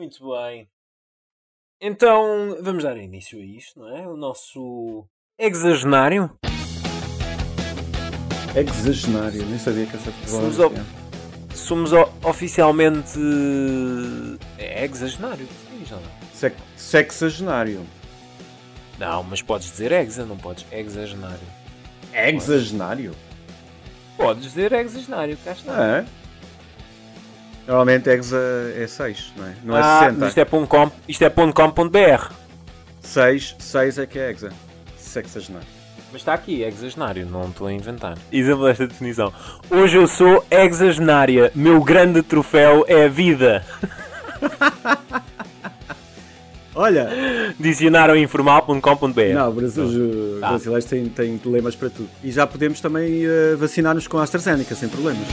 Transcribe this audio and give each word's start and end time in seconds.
Muito 0.00 0.30
bem. 0.30 0.66
Então, 1.78 2.56
vamos 2.62 2.84
dar 2.84 2.96
início 2.96 3.38
a 3.38 3.42
isto, 3.44 3.78
não 3.78 3.94
é? 3.94 4.08
O 4.08 4.16
nosso 4.16 5.04
exagenário. 5.38 6.30
Exagenário, 8.56 9.44
nem 9.44 9.58
sabia 9.58 9.84
que 9.84 9.96
essa 9.96 10.10
Somos, 10.26 10.56
palavra. 10.56 10.82
o- 11.52 11.54
somos 11.54 11.92
o- 11.92 12.08
oficialmente. 12.24 13.18
É 14.56 14.86
exagenário. 14.86 15.46
Já 15.84 15.96
não. 15.96 16.10
Sex, 16.32 16.56
sexagenário. 16.78 17.84
Não, 18.98 19.22
mas 19.22 19.42
podes 19.42 19.70
dizer 19.70 19.92
exa, 19.92 20.24
não 20.24 20.38
podes 20.38 20.64
exagenário. 20.72 21.46
Exagenário? 22.14 23.14
Podes 24.16 24.44
dizer 24.44 24.72
exagenário, 24.72 25.36
cá 25.44 25.52
está. 25.52 25.98
É. 25.98 26.19
Normalmente 27.70 28.10
exa 28.10 28.36
é 28.76 28.84
6, 28.84 29.32
não 29.36 29.46
é? 29.46 29.54
Não 29.62 29.76
é 29.76 29.80
ah, 29.80 30.00
60. 30.00 30.26
isto 30.26 30.38
é 30.38 30.44
ponto 30.44 30.66
.com, 30.66 30.90
isto 31.06 31.22
é 31.22 31.28
ponto 31.30 31.54
.com.br. 31.54 32.32
6, 33.00 33.54
6 33.60 33.98
é 33.98 34.06
que 34.06 34.18
é 34.18 34.28
exa. 34.28 34.50
Sexagenário. 34.98 35.68
Mas 36.10 36.22
está 36.22 36.34
aqui, 36.34 36.64
exagenário, 36.64 37.24
não 37.26 37.48
estou 37.48 37.68
a 37.68 37.72
inventar. 37.72 38.18
Exemplo 38.32 38.64
desta 38.64 38.88
definição. 38.88 39.32
Hoje 39.70 39.98
eu 39.98 40.08
sou 40.08 40.44
exagenária, 40.50 41.52
meu 41.54 41.80
grande 41.80 42.22
troféu 42.22 42.84
é 42.88 43.04
a 43.04 43.08
vida. 43.08 43.64
Olha, 46.74 47.08
Dicionarioinformal.com.br 47.56 49.20
não, 49.32 49.52
Brasil, 49.52 49.84
os 49.84 50.40
Tá. 50.40 50.48
brasileiros 50.48 50.86
têm, 50.86 51.08
têm 51.08 51.38
problemas 51.38 51.76
para 51.76 51.88
tudo. 51.88 52.08
E 52.24 52.32
já 52.32 52.48
podemos 52.48 52.80
também 52.80 53.24
eh, 53.24 53.54
vacinar-nos 53.56 54.08
com 54.08 54.18
a 54.18 54.24
AstraZeneca, 54.24 54.74
sem 54.74 54.88
problemas. 54.88 55.28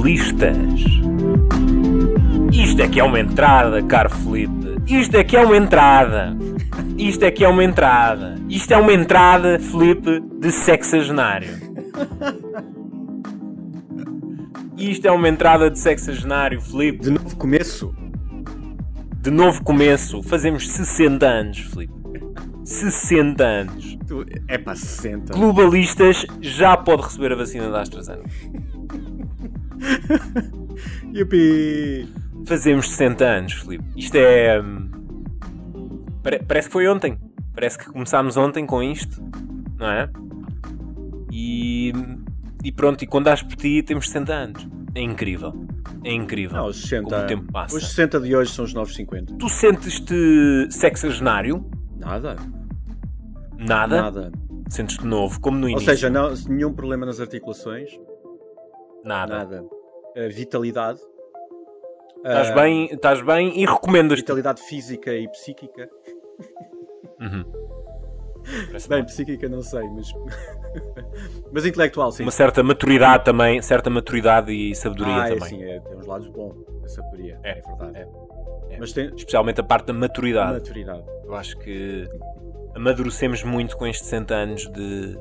Globalistas. 0.00 0.56
Isto 2.50 2.80
é 2.80 2.88
que 2.88 2.98
é 2.98 3.04
uma 3.04 3.20
entrada, 3.20 3.82
caro 3.82 4.08
Felipe. 4.08 4.80
Isto 4.86 5.16
é 5.16 5.22
que 5.22 5.36
é 5.36 5.44
uma 5.44 5.56
entrada. 5.58 6.34
Isto 6.96 7.24
é 7.24 7.30
que 7.30 7.44
é 7.44 7.48
uma 7.48 7.62
entrada. 7.62 8.36
Isto 8.48 8.72
é 8.72 8.78
uma 8.78 8.94
entrada, 8.94 9.58
Felipe, 9.58 10.22
de 10.40 10.50
sexagenário. 10.50 11.50
Isto 14.78 15.06
é 15.06 15.12
uma 15.12 15.28
entrada 15.28 15.70
de 15.70 15.78
sexagenário, 15.78 16.62
Felipe. 16.62 17.00
De 17.00 17.10
novo 17.10 17.36
começo. 17.36 17.94
De 19.20 19.30
novo 19.30 19.62
começo. 19.62 20.22
Fazemos 20.22 20.66
60 20.66 21.26
anos, 21.26 21.58
Felipe. 21.58 21.92
60 22.64 23.44
anos. 23.44 23.98
É 24.48 24.56
para 24.56 24.76
60. 24.76 25.34
Globalistas 25.34 26.24
já 26.40 26.74
pode 26.74 27.02
receber 27.02 27.32
a 27.32 27.36
vacina 27.36 27.70
da 27.70 27.82
AstraZeneca. 27.82 28.30
Yupi! 31.14 32.08
Fazemos 32.46 32.88
60 32.90 33.24
anos, 33.24 33.52
Filipe. 33.54 33.84
Isto 33.96 34.16
é. 34.16 34.60
hum, 34.60 34.90
pare- 36.22 36.42
parece 36.46 36.68
que 36.68 36.72
foi 36.72 36.88
ontem. 36.88 37.18
Parece 37.54 37.78
que 37.78 37.86
começámos 37.86 38.36
ontem 38.36 38.64
com 38.66 38.82
isto, 38.82 39.22
não 39.78 39.90
é? 39.90 40.08
E. 41.32 41.92
E 42.62 42.70
pronto, 42.72 43.02
e 43.02 43.06
quando 43.06 43.24
dás 43.24 43.42
por 43.42 43.56
ti 43.56 43.82
temos 43.82 44.06
60 44.06 44.32
anos. 44.32 44.68
É 44.94 45.00
incrível. 45.00 45.66
É 46.04 46.12
incrível. 46.12 46.56
Não, 46.58 46.66
os 46.68 46.80
60. 46.82 47.08
Como 47.08 47.22
o 47.22 47.26
tempo 47.26 47.52
passa. 47.52 47.76
Os 47.76 47.88
60 47.88 48.20
de 48.20 48.34
hoje 48.36 48.52
são 48.52 48.64
os 48.64 48.74
novos 48.74 48.94
50. 48.94 49.34
Tu 49.36 49.48
sentes-te 49.48 50.66
sexagenário? 50.70 51.64
Nada. 51.98 52.36
Nada? 53.58 54.02
Nada. 54.02 54.32
Sentes-te 54.68 55.06
novo, 55.06 55.40
como 55.40 55.58
no 55.58 55.64
Ou 55.64 55.70
início? 55.70 55.90
seja, 55.90 56.08
não, 56.10 56.32
nenhum 56.48 56.72
problema 56.72 57.04
nas 57.06 57.20
articulações. 57.20 57.90
Nada. 59.04 59.38
Nada. 59.38 59.62
Uh, 59.62 60.30
vitalidade. 60.30 61.00
Estás 62.18 62.50
Uh, 62.50 62.54
bem, 62.54 62.84
estás 62.92 63.22
bem 63.22 63.58
e 63.60 63.64
recomendas-te. 63.64 64.22
Vitalidade 64.22 64.60
física 64.62 65.12
e 65.12 65.26
psíquica. 65.28 65.88
Uhum. 67.20 67.44
Bem, 68.88 69.04
psíquica 69.04 69.48
não 69.48 69.60
sei, 69.60 69.86
mas. 69.90 70.12
mas 71.52 71.66
intelectual, 71.66 72.10
sim. 72.10 72.22
Uma 72.22 72.30
certa 72.32 72.62
maturidade 72.62 73.24
também, 73.24 73.60
certa 73.60 73.90
maturidade 73.90 74.50
e 74.50 74.74
sabedoria 74.74 75.14
ah, 75.14 75.26
é 75.28 75.34
também. 75.34 75.42
assim, 75.44 75.62
é, 75.62 75.80
tem 75.80 75.96
uns 75.98 76.06
lados 76.06 76.28
bons, 76.28 76.56
a 76.82 76.88
sabedoria. 76.88 77.38
É, 77.42 77.50
É, 77.58 77.62
verdade. 77.62 77.98
é, 77.98 78.74
é. 78.74 78.78
Mas 78.78 78.92
tem 78.92 79.06
Especialmente 79.14 79.60
a 79.60 79.64
parte 79.64 79.86
da 79.86 79.92
maturidade. 79.92 80.52
maturidade. 80.54 81.04
Eu 81.24 81.34
acho 81.34 81.58
que 81.58 82.08
amadurecemos 82.74 83.42
muito 83.44 83.76
com 83.76 83.86
estes 83.86 84.06
60 84.08 84.34
anos 84.34 84.66
de, 84.68 85.12
de 85.12 85.18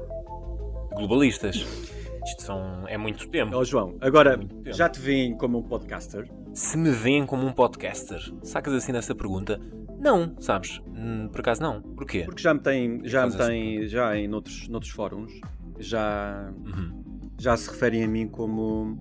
globalistas. 0.96 1.66
Isto 2.26 2.44
são, 2.44 2.88
é 2.88 2.98
muito 2.98 3.28
tempo. 3.30 3.56
Ó 3.56 3.64
João, 3.64 3.96
agora 4.02 4.38
tempo. 4.38 4.62
já 4.72 4.90
te 4.90 5.00
veem 5.00 5.36
como 5.38 5.60
um 5.60 5.64
podcaster? 5.64 6.30
Se 6.54 6.78
me 6.78 6.92
veem 6.92 7.26
como 7.26 7.46
um 7.46 7.52
podcaster, 7.52 8.22
sacas 8.44 8.74
assim 8.74 8.92
dessa 8.92 9.16
pergunta? 9.16 9.60
Não, 10.00 10.36
sabes? 10.40 10.82
Hum, 10.96 11.28
Por 11.30 11.42
acaso 11.42 11.62
não. 11.62 11.82
Porquê? 11.82 12.24
Porque 12.24 12.42
já 12.42 12.54
me 12.54 12.60
tem, 12.60 13.02
já 13.08 13.26
me 13.28 13.36
tem, 13.36 13.88
já 13.88 14.16
em 14.18 14.28
noutros, 14.28 14.68
noutros 14.68 14.92
fóruns, 14.92 15.32
já, 15.78 16.52
Uhum. 16.66 17.04
já 17.38 17.56
se 17.58 17.70
referem 17.70 18.04
a 18.04 18.08
mim 18.08 18.28
como 18.28 18.98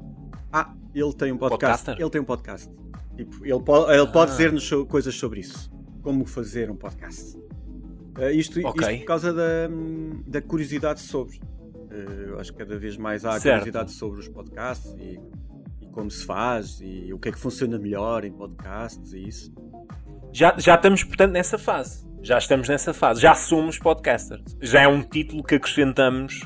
Ah, 0.52 0.72
ele 0.94 1.12
tem 1.12 1.30
um 1.32 1.36
podcast. 1.38 1.84
Podcaster? 1.84 1.96
Ele 2.00 2.10
tem 2.10 2.20
um 2.20 2.24
podcast. 2.24 2.70
Tipo, 3.16 3.44
ele 3.44 3.60
pode, 3.62 3.92
ele 3.92 4.06
pode 4.06 4.30
Ah. 4.30 4.34
dizer-nos 4.34 4.64
so- 4.64 4.86
coisas 4.86 5.14
sobre 5.14 5.40
isso. 5.40 5.70
Como 6.02 6.24
fazer 6.24 6.70
um 6.70 6.76
podcast. 6.76 7.36
Uh, 8.16 8.30
isto, 8.32 8.58
Ok. 8.66 8.88
isto 8.88 9.00
por 9.00 9.06
causa 9.06 9.32
da, 9.32 9.68
da 10.26 10.40
curiosidade 10.42 11.00
sobre. 11.00 11.38
Uh, 12.06 12.31
eu 12.31 12.41
acho 12.41 12.53
que 12.53 12.59
cada 12.59 12.78
vez 12.78 12.97
mais 12.97 13.25
há 13.25 13.32
Certo. 13.32 13.59
curiosidade 13.60 13.92
sobre 13.92 14.20
os 14.20 14.28
podcasts 14.28 14.94
e, 14.98 15.20
e 15.81 15.86
como 15.88 16.10
se 16.10 16.25
faz 16.25 16.81
e 16.81 17.12
o 17.12 17.19
que 17.19 17.28
é 17.28 17.32
que 17.32 17.38
funciona 17.38 17.78
melhor 17.78 18.25
em 18.25 18.32
podcasts 18.32 19.12
e 19.12 19.28
isso. 19.28 19.53
Já, 20.32 20.54
já 20.59 20.75
estamos, 20.75 21.03
portanto, 21.04 21.32
nessa 21.32 21.59
fase. 21.59 22.06
Já 22.22 22.38
estamos 22.38 22.69
nessa 22.69 22.92
fase. 22.92 23.20
Já 23.20 23.34
somos 23.34 23.78
podcasters. 23.78 24.56
Já 24.60 24.82
é 24.82 24.88
um 24.88 25.03
título 25.03 25.42
que 25.42 25.54
acrescentamos 25.54 26.42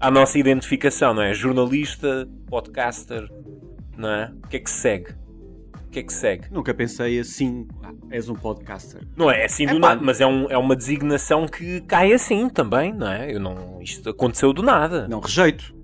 à 0.00 0.10
nossa 0.10 0.38
identificação, 0.38 1.14
não 1.14 1.22
é? 1.22 1.32
Jornalista, 1.32 2.28
podcaster, 2.46 3.28
não 3.96 4.08
é? 4.08 4.32
O 4.44 4.48
que 4.48 4.56
é 4.56 4.60
que 4.60 4.70
segue? 4.70 5.14
O 5.88 5.90
que 5.90 6.00
é 6.00 6.02
que 6.02 6.12
segue? 6.12 6.44
Nunca 6.52 6.74
pensei 6.74 7.18
assim, 7.18 7.66
ah, 7.82 7.92
és 8.10 8.28
um 8.28 8.34
podcaster. 8.34 9.00
Não 9.16 9.30
é 9.30 9.46
assim 9.46 9.64
do 9.66 9.78
Epá. 9.78 9.88
nada, 9.88 10.00
mas 10.04 10.20
é, 10.20 10.26
um- 10.26 10.48
é 10.50 10.58
uma 10.58 10.76
designação 10.76 11.46
que 11.46 11.80
cai 11.80 12.12
assim 12.12 12.48
também, 12.50 12.92
não 12.92 13.10
é? 13.10 13.34
Eu 13.34 13.40
não, 13.40 13.80
isto 13.80 14.10
aconteceu 14.10 14.52
do 14.52 14.62
nada. 14.62 15.08
Não, 15.08 15.18
rejeito. 15.18 15.74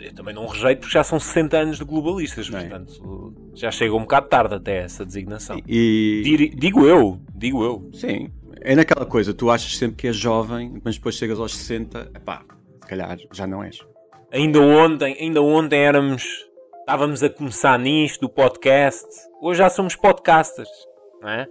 Eu 0.00 0.12
também 0.14 0.34
não 0.34 0.46
rejeito 0.46 0.80
porque 0.80 0.92
já 0.92 1.04
são 1.04 1.18
60 1.20 1.56
anos 1.56 1.78
de 1.78 1.84
globalistas, 1.84 2.48
é? 2.52 2.60
portanto 2.60 3.34
já 3.54 3.70
chega 3.70 3.94
um 3.94 4.00
bocado 4.00 4.28
tarde 4.28 4.54
até 4.54 4.78
essa 4.78 5.04
designação. 5.04 5.60
E, 5.66 6.50
Digo 6.56 6.86
eu, 6.86 7.20
digo 7.34 7.62
eu. 7.64 7.88
Sim, 7.92 8.30
é 8.60 8.74
naquela 8.74 9.06
coisa, 9.06 9.32
tu 9.32 9.48
achas 9.50 9.76
sempre 9.76 9.96
que 9.96 10.06
és 10.08 10.16
jovem, 10.16 10.80
mas 10.84 10.96
depois 10.96 11.14
chegas 11.14 11.38
aos 11.38 11.56
60, 11.56 12.10
epá, 12.16 12.42
se 12.82 12.88
calhar 12.88 13.16
já 13.32 13.46
não 13.46 13.62
és. 13.62 13.78
Ainda 14.32 14.60
ontem, 14.60 15.16
ainda 15.20 15.40
ontem 15.40 15.78
éramos. 15.80 16.47
Estávamos 16.88 17.22
a 17.22 17.28
começar 17.28 17.78
nisto, 17.78 18.22
do 18.22 18.30
podcast. 18.30 19.06
Hoje 19.42 19.58
já 19.58 19.68
somos 19.68 19.94
podcasters, 19.94 20.70
não 21.20 21.28
é? 21.28 21.46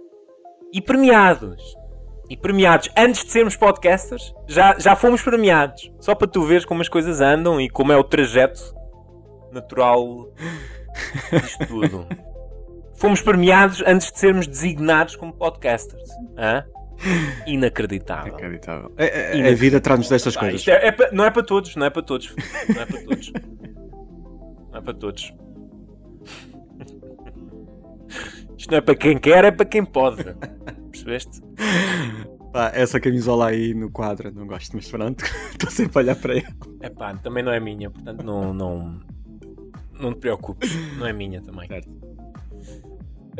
E 0.72 0.82
premiados. 0.82 1.62
E 2.28 2.36
premiados. 2.36 2.90
Antes 2.96 3.24
de 3.24 3.30
sermos 3.30 3.54
podcasters, 3.54 4.34
já, 4.48 4.76
já 4.80 4.96
fomos 4.96 5.22
premiados. 5.22 5.92
Só 6.00 6.16
para 6.16 6.26
tu 6.26 6.42
veres 6.42 6.64
como 6.64 6.80
as 6.80 6.88
coisas 6.88 7.20
andam 7.20 7.60
e 7.60 7.70
como 7.70 7.92
é 7.92 7.96
o 7.96 8.02
trajeto 8.02 8.74
natural 9.52 10.28
disto 11.30 11.66
tudo. 11.68 12.08
Fomos 12.98 13.22
premiados 13.22 13.80
antes 13.86 14.10
de 14.10 14.18
sermos 14.18 14.44
designados 14.44 15.14
como 15.14 15.32
podcasters. 15.32 16.10
Hã? 16.36 16.64
Inacreditável. 17.46 18.34
Acreditável. 18.34 18.92
É, 18.96 19.38
é, 19.38 19.52
a 19.52 19.54
vida 19.54 19.80
traz-nos 19.80 20.08
destas 20.08 20.34
Pá, 20.34 20.40
coisas. 20.40 20.66
é- 20.66 20.88
é 20.88 21.12
não 21.12 21.24
é 21.24 21.30
para 21.30 21.44
todos, 21.44 21.76
não 21.76 21.86
é 21.86 21.90
para 21.90 22.02
todos. 22.02 22.34
Não 22.74 22.82
é 22.82 22.86
para 22.86 23.02
todos. 23.02 23.32
não 24.78 24.78
é 24.78 24.82
para 24.82 24.94
todos. 24.94 25.34
Isto 28.56 28.70
não 28.70 28.78
é 28.78 28.80
para 28.80 28.94
quem 28.94 29.18
quer, 29.18 29.44
é 29.44 29.50
para 29.50 29.66
quem 29.66 29.84
pode. 29.84 30.24
Percebeste? 30.90 31.42
Pá, 32.52 32.70
essa 32.74 32.98
camisola 32.98 33.48
aí 33.48 33.74
no 33.74 33.90
quadro, 33.90 34.32
não 34.32 34.46
gosto, 34.46 34.74
mas 34.74 34.90
pronto, 34.90 35.22
estou 35.52 35.70
sempre 35.70 35.98
a 35.98 36.02
olhar 36.02 36.16
para 36.16 36.38
ela. 36.38 36.56
É 36.80 36.88
pá, 36.88 37.14
também 37.14 37.42
não 37.42 37.52
é 37.52 37.60
minha, 37.60 37.90
portanto 37.90 38.24
não, 38.24 38.54
não, 38.54 39.00
não 39.98 40.12
te 40.12 40.20
preocupes. 40.20 40.74
Não 40.96 41.06
é 41.06 41.12
minha 41.12 41.42
também. 41.42 41.68
Certo. 41.68 41.90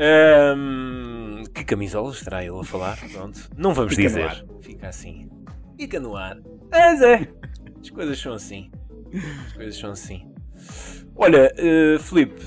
Ahm, 0.00 1.43
que 1.52 1.64
camisola 1.64 2.12
estará 2.12 2.44
ele 2.44 2.61
a 2.61 2.64
falar? 2.64 2.96
Pronto. 3.11 3.50
Não 3.56 3.75
vamos 3.75 3.94
Fica 3.94 4.08
dizer. 4.08 4.46
Fica 4.61 4.88
assim. 4.88 5.29
Fica 5.76 5.99
no 5.99 6.17
ar. 6.17 6.38
Mas 6.70 7.02
é. 7.02 7.29
As 7.81 7.91
coisas 7.91 8.20
são 8.20 8.34
assim. 8.34 8.70
As 9.46 9.52
coisas 9.55 9.76
são 9.76 9.91
assim. 9.91 10.31
Olha, 11.20 11.53
eh, 11.56 11.99
Filipe, 11.99 12.41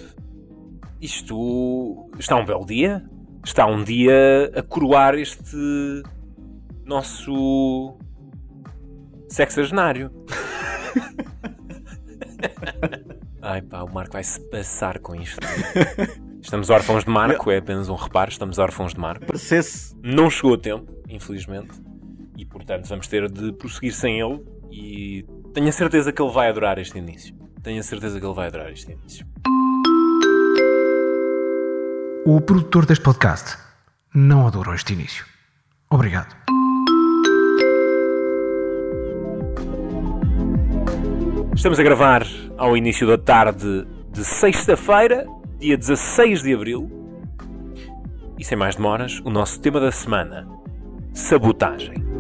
isto 1.02 2.10
está 2.18 2.38
um 2.38 2.46
belo 2.46 2.66
dia. 2.66 3.04
Está 3.44 3.66
um 3.66 3.84
dia 3.84 4.50
a 4.56 4.64
coroar 4.64 5.16
este 5.16 5.58
nosso 6.86 7.98
sexagenário. 9.28 10.10
Ai 13.42 13.62
pá, 13.62 13.84
o 13.84 13.94
Marco 13.94 14.14
vai 14.14 14.24
se 14.24 14.40
passar 14.50 15.00
com 15.00 15.16
isto. 15.16 15.46
Estamos 16.42 16.70
órfãos 16.70 17.04
de 17.04 17.10
Marco, 17.10 17.52
é 17.52 17.58
apenas 17.58 17.90
um 17.90 17.96
reparo, 17.96 18.32
estamos 18.32 18.58
órfãos 18.58 18.94
de 18.94 19.02
Marco. 19.02 19.26
Parecesse. 19.26 19.94
Não 20.02 20.30
chegou 20.30 20.54
a 20.54 20.58
tempo, 20.58 20.90
infelizmente, 21.10 21.78
e 22.38 22.46
portanto 22.46 22.88
vamos 22.88 23.06
ter 23.08 23.30
de 23.30 23.52
prosseguir 23.52 23.94
sem 23.94 24.22
ele. 24.22 24.42
E 24.72 25.26
tenho 25.54 25.68
a 25.68 25.74
certeza 25.74 26.14
que 26.14 26.22
ele 26.22 26.32
vai 26.32 26.48
adorar 26.48 26.80
este 26.80 26.98
início. 26.98 27.36
Tenho 27.64 27.80
a 27.80 27.84
certeza 27.84 28.20
que 28.20 28.26
ele 28.26 28.34
vai 28.34 28.48
adorar 28.48 28.72
este 28.72 28.92
início. 28.92 29.26
O 32.26 32.42
produtor 32.42 32.86
deste 32.88 33.04
podcast 33.04 33.58
não 34.14 34.48
adorou 34.48 34.74
este 34.74 34.94
início. 34.94 35.26
Obrigado. 35.90 36.36
Estamos 41.56 41.80
a 41.80 41.84
gravar 41.84 42.26
ao 42.58 42.76
início 42.76 43.06
da 43.06 43.18
tarde 43.18 43.86
de 44.12 44.26
sexta-feira, 44.26 45.28
dia 45.60 45.78
16 45.78 46.42
de 46.42 46.54
abril. 46.56 46.90
E 48.40 48.44
sem 48.44 48.58
mais 48.58 48.76
demoras, 48.76 49.20
o 49.24 49.30
nosso 49.30 49.62
tema 49.62 49.80
da 49.80 49.92
semana: 49.92 50.48
sabotagem. 51.14 52.11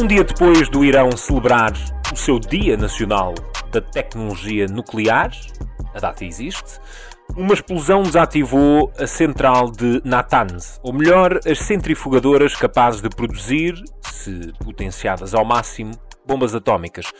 Um 0.00 0.06
dia 0.06 0.22
depois 0.22 0.68
do 0.68 0.84
Irão 0.84 1.10
celebrar 1.16 1.72
o 2.12 2.16
seu 2.16 2.38
Dia 2.38 2.76
Nacional 2.76 3.34
da 3.72 3.80
Tecnologia 3.80 4.66
Nuclear, 4.66 5.32
a 5.92 5.98
data 5.98 6.24
existe, 6.24 6.78
uma 7.36 7.52
explosão 7.52 8.04
desativou 8.04 8.92
a 8.96 9.08
central 9.08 9.72
de 9.72 10.00
Natanz, 10.04 10.78
ou 10.84 10.92
melhor, 10.92 11.40
as 11.44 11.58
centrifugadoras 11.58 12.54
capazes 12.54 13.00
de 13.00 13.08
produzir, 13.08 13.74
se 14.08 14.52
potenciadas 14.64 15.34
ao 15.34 15.44
máximo, 15.44 15.90
bombas 16.24 16.54
atómicas. 16.54 17.12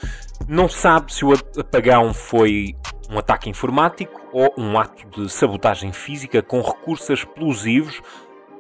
Não 0.46 0.69
se 0.69 0.78
sabe 0.78 1.12
se 1.12 1.24
o 1.24 1.32
apagão 1.32 2.14
foi 2.14 2.76
um 3.10 3.19
ataque 3.19 3.50
informático 3.50 4.20
ou 4.32 4.54
um 4.56 4.78
ato 4.78 5.04
de 5.20 5.28
sabotagem 5.28 5.92
física 5.92 6.42
com 6.42 6.60
recursos 6.60 7.10
explosivos, 7.10 8.00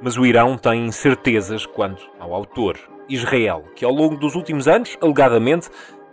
mas 0.02 0.16
o 0.16 0.26
Irão 0.26 0.58
tem 0.58 0.90
certezas 0.90 1.64
quanto 1.64 2.02
ao 2.18 2.34
autor, 2.34 2.76
Israel, 3.08 3.64
que 3.74 3.84
ao 3.84 3.92
longo 3.92 4.16
dos 4.16 4.34
últimos 4.34 4.68
anos, 4.68 4.96
alegadamente, 5.00 5.70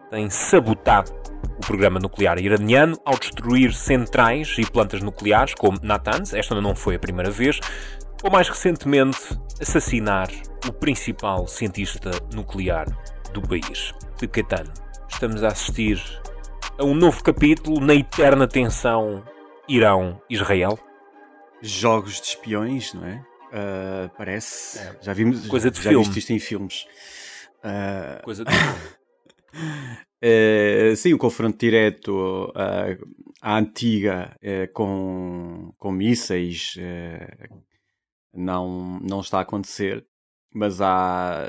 tem 0.10 0.30
sabotado 0.30 1.12
o 1.58 1.66
programa 1.66 2.00
nuclear 2.00 2.38
iraniano 2.40 2.98
ao 3.04 3.18
destruir 3.18 3.74
centrais 3.74 4.56
e 4.58 4.66
plantas 4.66 5.02
nucleares 5.02 5.54
como 5.54 5.80
Natanz, 5.82 6.34
esta 6.34 6.60
não 6.60 6.76
foi 6.76 6.96
a 6.96 7.00
primeira 7.00 7.32
vez, 7.32 7.60
ou 8.24 8.32
mais 8.32 8.50
recentemente 8.50 9.20
assassinar 9.62 10.30
o 10.68 10.72
principal 10.72 11.48
cientista 11.48 12.12
nuclear 12.34 12.88
do 13.34 13.42
país, 13.42 13.94
de 14.18 14.28
Caetano. 14.28 14.72
Estamos 15.10 15.44
a 15.44 15.50
assistir 15.50 16.02
a 16.78 16.84
um 16.84 16.94
novo 16.94 17.24
capítulo 17.24 17.80
na 17.80 17.94
eterna 17.94 18.48
tensão 18.48 19.24
Irão-Israel. 19.68 20.78
Jogos 21.62 22.20
de 22.20 22.28
espiões, 22.28 22.94
não 22.94 23.06
é? 23.06 23.24
Ah, 23.58 24.12
parece. 24.18 24.80
Já 25.02 25.14
vimos. 25.14 25.48
Coisa 25.48 25.72
de 25.72 25.82
já 25.82 25.90
filme. 25.90 26.04
viste 26.06 26.20
isto 26.20 26.34
em 26.34 26.40
filmes. 26.40 26.86
Ah, 27.64 28.22
Coisa 28.24 28.44
de... 28.44 28.52
Eh, 30.22 30.96
sim, 30.96 31.14
o 31.14 31.18
confronto 31.18 31.58
direto 31.58 32.52
ah, 32.56 32.98
à 33.42 33.58
antiga 33.58 34.36
eh, 34.42 34.66
com, 34.68 35.72
com 35.78 35.92
mísseis 35.92 36.76
eh, 36.80 37.48
não, 38.34 39.00
não 39.02 39.20
está 39.20 39.38
a 39.40 39.42
acontecer, 39.42 40.06
mas 40.54 40.82
há, 40.82 41.46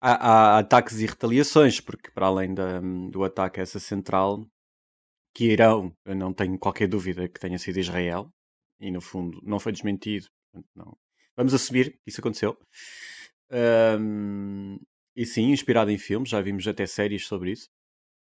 há, 0.00 0.56
há 0.56 0.58
ataques 0.58 0.98
e 1.00 1.06
retaliações, 1.06 1.80
porque 1.80 2.10
para 2.10 2.26
além 2.26 2.52
da- 2.52 2.80
do 3.10 3.22
ataque 3.22 3.60
a 3.60 3.62
essa 3.62 3.78
central, 3.78 4.44
que 5.34 5.44
irão, 5.52 5.92
eu 6.04 6.16
não 6.16 6.32
tenho 6.32 6.58
qualquer 6.58 6.88
dúvida 6.88 7.28
que 7.28 7.38
tenha 7.38 7.58
sido 7.58 7.78
Israel, 7.78 8.28
e 8.80 8.90
no 8.90 9.00
fundo 9.00 9.40
não 9.44 9.60
foi 9.60 9.72
desmentido. 9.72 10.26
Não. 10.74 10.96
Vamos 11.36 11.54
assumir 11.54 11.92
que 11.92 12.00
isso 12.08 12.20
aconteceu. 12.20 12.58
Ahm, 13.50 14.78
e 15.16 15.24
sim, 15.26 15.50
inspirado 15.50 15.90
em 15.90 15.98
filmes, 15.98 16.28
já 16.30 16.40
vimos 16.40 16.66
até 16.66 16.86
séries 16.86 17.26
sobre 17.26 17.52
isso. 17.52 17.68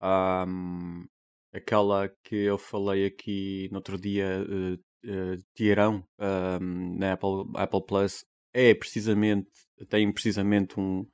Ahm, 0.02 1.06
aquela 1.54 2.10
que 2.24 2.36
eu 2.36 2.58
falei 2.58 3.06
aqui 3.06 3.70
no 3.72 3.78
outro 3.78 3.98
dia, 3.98 4.26
eh, 4.26 4.80
eh, 5.06 5.38
Tiarão, 5.56 6.06
ahm, 6.20 6.98
na 6.98 7.14
Apple, 7.14 7.46
Apple 7.56 7.86
Plus, 7.86 8.26
é 8.54 8.74
precisamente, 8.74 9.50
tem 9.90 10.12
precisamente 10.12 10.80
um, 10.80 11.06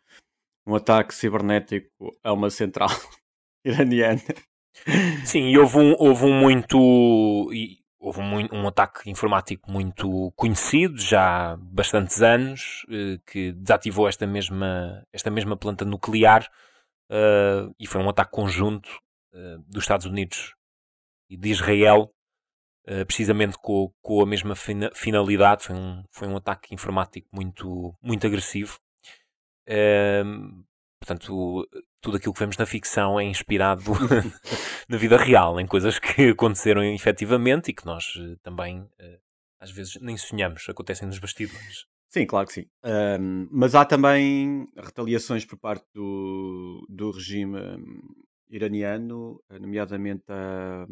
um 0.66 0.75
ataque 0.75 1.13
cibernético 1.13 1.90
a 2.24 2.34
uma 2.34 2.50
central 2.50 2.90
iraniana. 3.66 4.22
Sim, 5.25 5.50
e 5.50 5.58
houve 5.58 5.78
um, 5.78 5.96
houve 6.00 6.25
um 6.25 6.40
muito. 6.40 7.52
Houve 8.01 8.19
um, 8.19 8.48
um 8.51 8.68
ataque 8.68 9.09
informático 9.09 9.71
muito 9.71 10.31
conhecido, 10.36 11.00
já 11.00 11.51
há 11.53 11.58
bastantes 11.58 12.22
anos, 12.22 12.84
eh, 12.89 13.20
que 13.27 13.51
desativou 13.53 14.08
esta 14.10 14.25
mesma, 14.25 15.05
esta 15.13 15.29
mesma 15.29 15.55
planta 15.55 15.86
nuclear 15.86 16.50
eh, 17.12 17.70
e 17.79 17.86
foi 17.86 18.01
um 18.01 18.10
ataque 18.10 18.31
conjunto 18.31 18.89
eh, 19.34 19.58
dos 19.67 19.84
Estados 19.84 20.08
Unidos 20.08 20.55
e 21.29 21.38
de 21.38 21.50
Israel, 21.50 22.12
eh, 22.88 23.05
precisamente 23.05 23.55
com, 23.62 23.93
com 24.01 24.22
a 24.22 24.25
mesma 24.25 24.55
fina- 24.55 24.91
finalidade. 24.96 25.63
Foi 25.63 25.75
um, 25.75 26.03
foi 26.12 26.27
um 26.27 26.38
ataque 26.38 26.74
informático 26.74 27.27
muito, 27.31 27.96
muito 28.01 28.25
agressivo. 28.25 28.79
Portanto, 31.12 31.68
tudo 32.00 32.18
aquilo 32.18 32.34
que 32.34 32.39
vemos 32.39 32.58
na 32.58 32.65
ficção 32.65 33.20
é 33.20 33.24
inspirado 33.24 33.84
na 34.88 34.98
vida 34.98 35.18
real, 35.18 35.60
em 35.60 35.68
coisas 35.68 36.00
que 36.00 36.30
aconteceram 36.30 36.84
efetivamente 36.84 37.70
e 37.70 37.74
que 37.74 37.86
nós 37.86 38.13
eh, 38.18 38.38
também 38.41 38.88
eh, 38.98 39.20
às 39.60 39.72
vezes 39.72 40.00
nem 40.00 40.15
sonhamos, 40.15 40.68
acontecem 40.70 41.08
nos 41.08 41.20
bastidores. 41.20 41.86
Sim, 42.08 42.25
claro 42.25 42.48
que 42.48 42.53
sim. 42.53 42.65
Ahm, 42.84 43.48
mas 43.51 43.75
há 43.75 43.84
também 43.84 44.68
retaliações 44.77 45.46
por 45.46 45.58
parte 45.58 45.86
do, 45.94 46.86
do 46.89 47.12
regime 47.12 47.60
hum, 47.60 48.01
iraniano, 48.50 49.44
eh, 49.50 49.60
nomeadamente 49.60 50.24
a, 50.30 50.88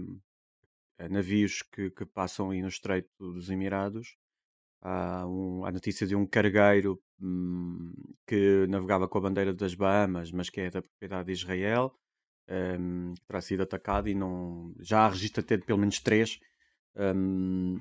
a 1.00 1.10
navios 1.10 1.62
que, 1.62 1.92
que 1.92 2.06
passam 2.06 2.52
aí 2.52 2.62
no 2.62 2.68
Estreito 2.68 3.10
dos 3.20 3.50
Emirados. 3.50 4.18
Há 4.82 5.26
um- 5.28 5.66
a 5.66 5.72
notícia 5.72 6.08
de 6.08 6.16
um 6.16 6.26
cargueiro 6.26 7.02
hum, 7.22 7.94
que 8.28 8.66
navegava 8.70 9.08
com 9.10 9.18
a 9.18 9.22
bandeira 9.22 9.54
das 9.54 9.76
Bahamas, 9.76 10.32
mas 10.32 10.50
que 10.50 10.62
é 10.62 10.70
da 10.72 10.82
propriedade 10.82 11.28
de 11.28 11.34
Israel, 11.34 11.94
hum, 12.80 13.14
que 13.16 13.22
terá 13.28 13.42
sido 13.42 13.64
atacado 13.64 14.10
e 14.10 14.16
não, 14.16 14.74
já 14.80 15.02
há 15.06 15.10
registro 15.10 15.42
até 15.42 15.58
de 15.58 15.66
pelo 15.66 15.80
menos 15.80 16.00
três. 16.00 16.40
hum, 16.98 17.80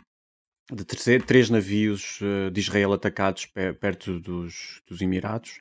de 0.72 0.84
terceiro, 0.84 1.24
três 1.24 1.48
navios 1.50 2.20
eh, 2.22 2.50
de 2.50 2.60
Israel 2.60 2.92
atacados 2.92 3.46
pe- 3.46 3.72
perto 3.74 4.20
dos, 4.20 4.82
dos 4.88 5.00
Emirados. 5.00 5.60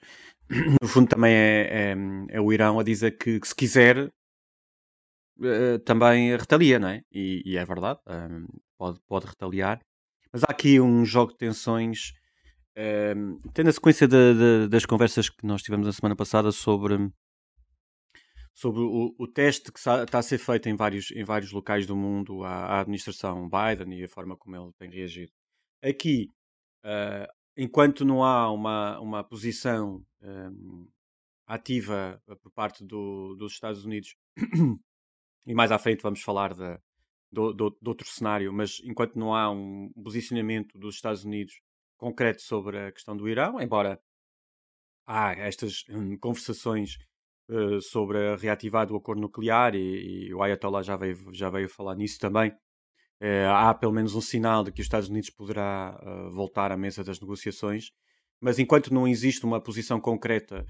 No 0.82 0.88
fundo, 0.88 1.10
também 1.10 1.34
é, 1.34 1.92
é, 1.94 1.96
é 2.38 2.42
o 2.42 2.52
Irão 2.54 2.80
a 2.80 2.84
dizer 2.84 3.12
que, 3.18 3.40
que 3.40 3.48
se 3.48 3.56
quiser 3.56 4.12
eh, 5.44 5.78
também 5.86 6.36
retalia, 6.36 6.80
não 6.80 6.90
é? 6.90 7.02
E, 7.12 7.42
e 7.46 7.58
é 7.58 7.66
verdade, 7.66 8.00
pode, 8.78 9.00
pode 9.08 9.28
retaliar. 9.28 9.80
Mas 10.38 10.44
há 10.44 10.52
aqui 10.52 10.80
um 10.80 11.04
jogo 11.04 11.32
de 11.32 11.40
tensões, 11.40 12.14
ehm, 12.76 13.40
tendo 13.56 13.70
a 13.70 13.74
sequência 13.74 14.08
da- 14.08 14.34
da- 14.34 14.68
das 14.68 14.86
conversas 14.86 15.32
que 15.32 15.44
nós 15.44 15.64
tivemos 15.64 15.88
na 15.88 15.92
semana 15.92 16.16
passada 16.16 16.52
sobre, 16.52 16.96
sobre 18.54 18.82
o, 18.82 19.16
o 19.18 19.28
teste 19.28 19.72
que 19.72 19.80
está 19.80 20.20
a 20.20 20.22
ser 20.22 20.38
feito 20.38 20.70
em 20.70 20.76
vários, 20.76 21.10
em 21.10 21.24
vários 21.24 21.52
locais 21.52 21.88
do 21.88 21.96
mundo 21.96 22.44
à, 22.44 22.50
à 22.50 22.82
administração 22.82 23.50
Biden 23.50 23.98
e 24.00 24.04
a 24.04 24.08
forma 24.08 24.38
como 24.38 24.56
ele 24.56 24.72
tem 24.78 24.92
reagido. 24.92 25.32
Aqui, 25.84 26.32
ah, 26.84 27.28
enquanto 27.58 28.06
não 28.06 28.24
há 28.24 28.52
uma, 28.52 29.00
uma 29.00 29.24
posição 29.24 30.06
um, 30.22 30.88
ativa 31.48 32.22
por 32.44 32.52
parte 32.52 32.86
do, 32.86 33.36
dos 33.38 33.54
Estados 33.54 33.84
Unidos, 33.86 34.16
e 35.48 35.56
mais 35.56 35.72
à 35.72 35.80
frente 35.80 36.04
vamos 36.04 36.22
falar 36.22 36.54
da, 36.54 36.80
do, 37.32 37.54
do, 37.54 37.78
outro 37.86 38.08
cenário, 38.08 38.52
mas 38.54 38.80
enquanto 38.84 39.18
não 39.18 39.36
há 39.36 39.50
um 39.50 39.92
posicionamento 40.04 40.78
dos 40.78 40.96
Estados 40.96 41.24
Unidos 41.24 41.54
concreto 41.98 42.42
sobre 42.42 42.78
a 42.78 42.92
questão 42.92 43.18
do 43.18 43.28
Irão, 43.28 43.60
embora 43.62 44.00
há 45.06 45.34
estas 45.34 45.84
hum, 45.90 46.18
conversações 46.18 46.98
uh, 47.50 47.82
sobre 47.82 48.36
reativar 48.36 48.86
do 48.86 48.96
acordo 48.96 49.22
nuclear 49.22 49.76
e, 49.76 50.28
e, 50.28 50.34
o 50.34 50.42
Ayatollah 50.42 50.84
já 50.84 50.96
veio, 50.96 51.18
já 51.34 51.50
veio 51.50 51.70
falar 51.70 51.96
nisso 51.96 52.20
também, 52.20 52.52
uh, 52.52 53.50
há 53.50 53.74
pelo 53.74 53.94
menos 53.94 54.16
um 54.16 54.22
sinal 54.22 54.64
de 54.64 54.72
que 54.72 54.82
os 54.82 54.86
Estados 54.86 55.10
Unidos 55.10 55.30
poderá 55.30 56.00
uh, 56.02 56.30
voltar 56.30 56.72
à 56.72 56.78
mesa 56.78 57.04
das 57.04 57.20
negociações, 57.20 57.92
mas 58.40 58.60
enquanto 58.60 58.94
não 58.94 59.08
existe 59.08 59.46
uma 59.46 59.62
posição 59.62 60.00
concreta 60.00 60.66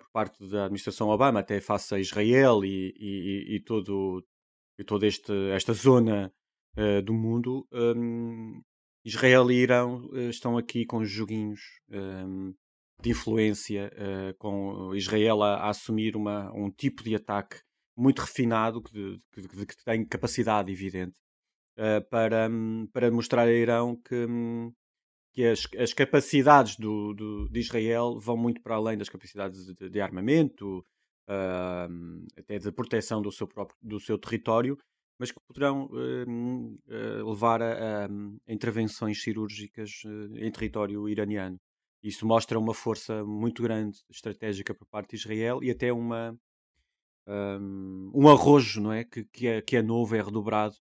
por 0.00 0.10
parte 0.10 0.48
da 0.48 0.64
administração 0.64 1.10
Obama, 1.10 1.40
até 1.40 1.60
face 1.60 1.94
a 1.94 1.98
Israel 1.98 2.64
e, 2.64 2.94
e, 2.96 3.56
e 3.56 3.60
todo, 3.60 4.24
e 4.78 4.84
toda 4.84 5.06
este, 5.06 5.32
esta 5.50 5.72
zona 5.72 6.32
do 7.04 7.14
mundo, 7.14 7.66
um, 7.72 8.60
Israel 9.02 9.50
e 9.50 9.54
Irão 9.54 10.10
estão 10.28 10.58
aqui 10.58 10.84
com 10.84 10.98
os 10.98 11.10
joguinhos 11.10 11.60
um, 11.90 12.52
de 13.02 13.10
influência, 13.10 13.92
uh, 13.94 14.36
com 14.38 14.94
Israel 14.94 15.42
a, 15.42 15.56
a, 15.56 15.70
assumir 15.70 16.16
uma, 16.16 16.52
um 16.52 16.70
tipo 16.70 17.02
de 17.02 17.14
ataque 17.14 17.60
muito 17.96 18.20
refinado, 18.20 18.82
que, 18.82 19.20
que, 19.32 19.66
que 19.66 19.84
tem 19.84 20.04
capacidade 20.06 20.70
evidente, 20.70 21.14
uh, 21.78 22.06
para, 22.08 22.48
um, 22.48 22.86
para 22.92 23.10
mostrar 23.10 23.42
a 23.42 23.52
Irão 23.52 23.96
que, 23.96 24.26
um, 24.26 24.72
que 25.32 25.44
as, 25.44 25.66
as 25.78 25.92
capacidades 25.92 26.76
do, 26.76 27.14
do, 27.14 27.48
de 27.48 27.60
Israel 27.60 28.18
vão 28.18 28.36
muito 28.36 28.62
para 28.62 28.76
além 28.76 28.98
das 28.98 29.08
capacidades 29.08 29.74
de, 29.74 29.90
de 29.90 30.00
armamento, 30.00 30.84
uh, 31.28 32.26
até 32.36 32.58
de 32.58 32.72
proteção 32.72 33.20
do 33.22 33.32
seu, 33.32 33.46
próprio, 33.46 33.76
do 33.82 34.00
seu 34.00 34.18
território, 34.18 34.78
mas 35.18 35.30
que 35.30 35.40
poderão 35.40 35.88
hum, 36.28 36.78
levar 37.26 37.62
a, 37.62 38.04
a, 38.04 38.08
intervenções 38.46 39.22
cirúrgicas 39.22 40.02
em 40.34 40.50
território 40.50 41.08
iraniano. 41.08 41.58
Isso 42.02 42.26
mostra 42.26 42.58
uma 42.58 42.74
força 42.74 43.24
muito 43.24 43.62
grande 43.62 43.98
estratégica 44.10 44.74
por 44.74 44.86
parte 44.86 45.10
de 45.10 45.16
Israel 45.16 45.62
e 45.62 45.70
até 45.70 45.90
uma, 45.90 46.38
um, 47.26 48.10
um 48.14 48.28
arrojo 48.28 48.80
não 48.80 48.92
é? 48.92 49.04
Que, 49.04 49.24
que, 49.24 49.46
é, 49.46 49.62
que 49.62 49.76
é 49.76 49.82
novo, 49.82 50.14
é 50.14 50.22
redobrado, 50.22 50.76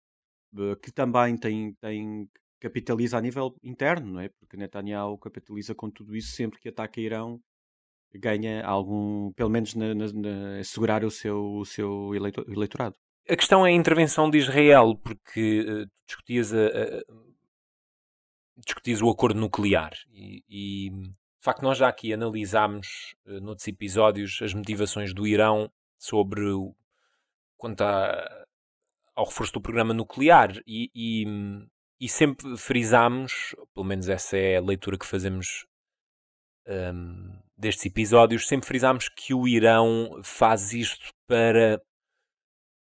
eh, 0.58 0.76
que 0.76 0.92
também 0.92 1.36
tem, 1.36 1.74
tem, 1.74 2.28
capitaliza 2.60 3.18
a 3.18 3.20
nível 3.20 3.56
interno, 3.62 4.14
não 4.14 4.20
é? 4.20 4.28
porque 4.28 4.56
Netanyahu 4.56 5.18
capitaliza 5.18 5.74
com 5.74 5.90
tudo 5.90 6.16
isso 6.16 6.32
sempre 6.32 6.60
que 6.60 6.68
ataca 6.68 7.00
Irão 7.00 7.40
ganha 8.18 8.64
algum, 8.64 9.32
pelo 9.32 9.50
menos 9.50 9.74
na, 9.74 9.94
na, 9.94 10.06
na 10.12 10.58
assegurar 10.60 11.04
o 11.04 11.10
seu, 11.10 11.56
o 11.56 11.64
seu 11.64 12.12
eleitorado. 12.14 12.96
A 13.28 13.36
questão 13.36 13.66
é 13.66 13.70
a 13.70 13.72
intervenção 13.72 14.30
de 14.30 14.38
Israel, 14.38 14.94
porque 15.02 15.60
uh, 15.60 15.90
discutias 16.06 16.52
a, 16.52 16.66
a 16.66 17.02
discutias 18.56 19.02
o 19.02 19.10
acordo 19.10 19.38
nuclear 19.38 19.92
e, 20.12 20.44
e, 20.48 20.90
de 20.90 21.44
facto 21.44 21.62
nós 21.62 21.78
já 21.78 21.88
aqui 21.88 22.12
analisámos 22.12 23.14
uh, 23.26 23.40
noutros 23.40 23.66
episódios 23.66 24.40
as 24.42 24.54
motivações 24.54 25.12
do 25.12 25.26
Irão 25.26 25.70
sobre 25.98 26.42
o, 26.50 26.74
quanto 27.56 27.82
a, 27.82 28.46
ao 29.14 29.24
reforço 29.26 29.52
do 29.54 29.60
programa 29.60 29.94
nuclear 29.94 30.52
e, 30.66 30.90
e, 30.94 31.24
e, 32.00 32.08
sempre 32.08 32.56
frisámos, 32.56 33.54
pelo 33.72 33.86
menos 33.86 34.08
essa 34.08 34.36
é 34.36 34.56
a 34.56 34.62
leitura 34.62 34.98
que 34.98 35.06
fazemos 35.06 35.66
um, 36.66 37.43
destes 37.56 37.86
episódios, 37.86 38.48
sempre 38.48 38.66
frisámos 38.66 39.08
que 39.08 39.32
o 39.32 39.46
Irão 39.46 40.20
faz 40.22 40.72
isto 40.72 41.08
para 41.26 41.80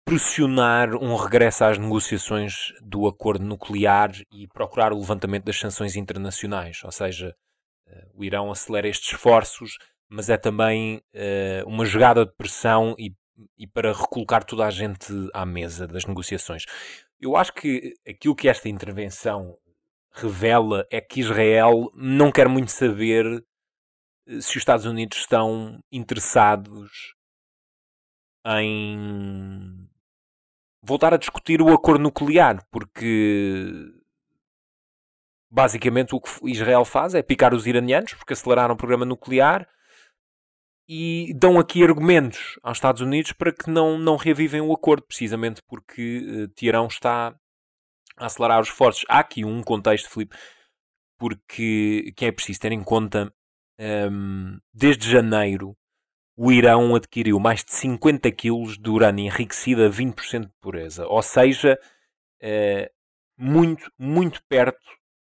pressionar 0.05 0.95
um 0.97 1.15
regresso 1.17 1.65
às 1.65 1.79
negociações 1.79 2.73
do 2.83 3.07
acordo 3.07 3.45
nuclear 3.45 4.11
e 4.33 4.49
procurar 4.49 4.93
o 4.93 4.99
levantamento 4.99 5.45
das 5.45 5.59
sanções 5.59 5.97
internacionais. 5.97 6.83
Ou 6.85 6.91
seja, 6.91 7.35
uh, 7.87 8.11
o 8.15 8.25
Irão 8.25 8.51
acelera 8.51 8.89
estes 8.89 9.13
esforços, 9.13 9.79
mas 10.09 10.29
é 10.29 10.37
também 10.37 10.99
uh, 11.15 11.69
uma 11.69 11.85
jogada 11.85 12.27
de 12.27 12.33
pressão 12.37 12.95
e, 12.99 13.15
e, 13.57 13.67
para 13.67 13.93
recolocar 13.93 14.45
toda 14.45 14.67
a 14.67 14.71
gente 14.71 15.13
à 15.33 15.47
mesa 15.47 15.87
das 15.87 16.05
negociações. 16.05 16.65
Eu 17.21 17.37
acho 17.37 17.53
que 17.55 17.95
aquilo 18.07 18.35
que 18.35 18.49
esta 18.49 18.69
intervenção 18.69 19.57
revela 20.13 20.87
é 20.91 21.01
que 21.01 21.21
Israel 21.21 21.91
não 21.95 22.31
quer 22.31 22.49
muito 22.49 22.71
saber 22.71 23.25
eh, 23.27 23.43
se 24.27 24.39
os 24.39 24.57
Estados 24.57 24.87
Unidos 24.87 25.19
estão 25.19 25.81
interessados 25.91 27.15
em 28.47 29.89
voltar 30.83 31.15
a 31.15 31.17
discutir 31.17 31.63
o 31.63 31.73
acordo 31.73 32.03
nuclear, 32.03 32.65
porque 32.71 33.73
basicamente 35.51 36.15
o 36.15 36.21
que 36.21 36.51
Israel 36.51 36.85
faz 36.85 37.15
é 37.15 37.23
picar 37.23 37.55
os 37.55 37.67
iranianos, 37.67 38.15
porque 38.15 38.33
aceleraram 38.33 38.75
o 38.75 38.77
programa 38.77 39.05
nuclear 39.05 39.69
e 40.89 41.33
dão 41.35 41.59
aqui 41.59 41.83
argumentos 41.83 42.59
aos 42.63 42.79
Estados 42.79 43.01
Unidos 43.01 43.33
para 43.33 43.53
que 43.53 43.71
não, 43.71 43.97
não 43.99 44.17
reavivem 44.17 44.61
o 44.61 44.73
acordo, 44.73 45.07
precisamente 45.07 45.63
porque 45.69 46.45
uh, 46.45 46.49
Teherão 46.49 46.87
está 46.87 47.35
a 48.17 48.27
acelerar 48.27 48.61
os 48.61 48.69
esforços. 48.69 49.05
Há 49.09 49.21
aqui 49.21 49.45
um 49.45 49.63
contexto, 49.63 50.11
Filipe, 50.11 50.37
porque 51.19 52.13
que 52.17 52.25
é 52.25 52.33
preciso 52.33 52.61
ter 52.61 52.73
em 52.73 52.83
conta 52.83 53.33
um, 53.79 54.59
desde 54.73 55.11
janeiro 55.11 55.77
o 56.37 56.51
Irão 56.51 56.95
adquiriu 56.95 57.39
mais 57.39 57.63
de 57.63 57.73
50 57.73 58.31
kg 58.33 58.79
de 58.81 58.91
urânio 58.91 59.27
enriquecido 59.27 59.85
a 59.85 59.91
20% 59.91 60.47
de 60.47 60.53
pureza, 60.61 61.07
ou 61.07 61.23
seja, 61.23 61.79
é, 62.41 62.91
muito, 63.37 63.91
muito 63.99 64.43
perto 64.49 64.81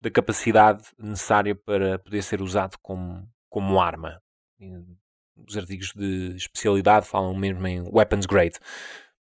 da 0.00 0.10
capacidade 0.10 0.84
necessária 0.98 1.54
para 1.54 1.98
poder 1.98 2.22
ser 2.22 2.40
usado 2.40 2.76
como, 2.80 3.28
como 3.48 3.80
arma. 3.80 4.22
Os 5.46 5.56
artigos 5.56 5.92
de 5.94 6.34
especialidade 6.36 7.06
falam 7.06 7.34
mesmo 7.34 7.66
em 7.66 7.82
weapons 7.82 8.26
grade. 8.26 8.58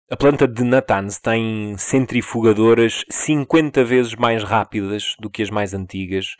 A 0.09 0.17
planta 0.17 0.45
de 0.45 0.63
Natanz 0.63 1.19
tem 1.19 1.77
centrifugadoras 1.77 3.05
50 3.09 3.83
vezes 3.85 4.15
mais 4.15 4.43
rápidas 4.43 5.15
do 5.19 5.29
que 5.29 5.41
as 5.41 5.49
mais 5.49 5.73
antigas, 5.73 6.35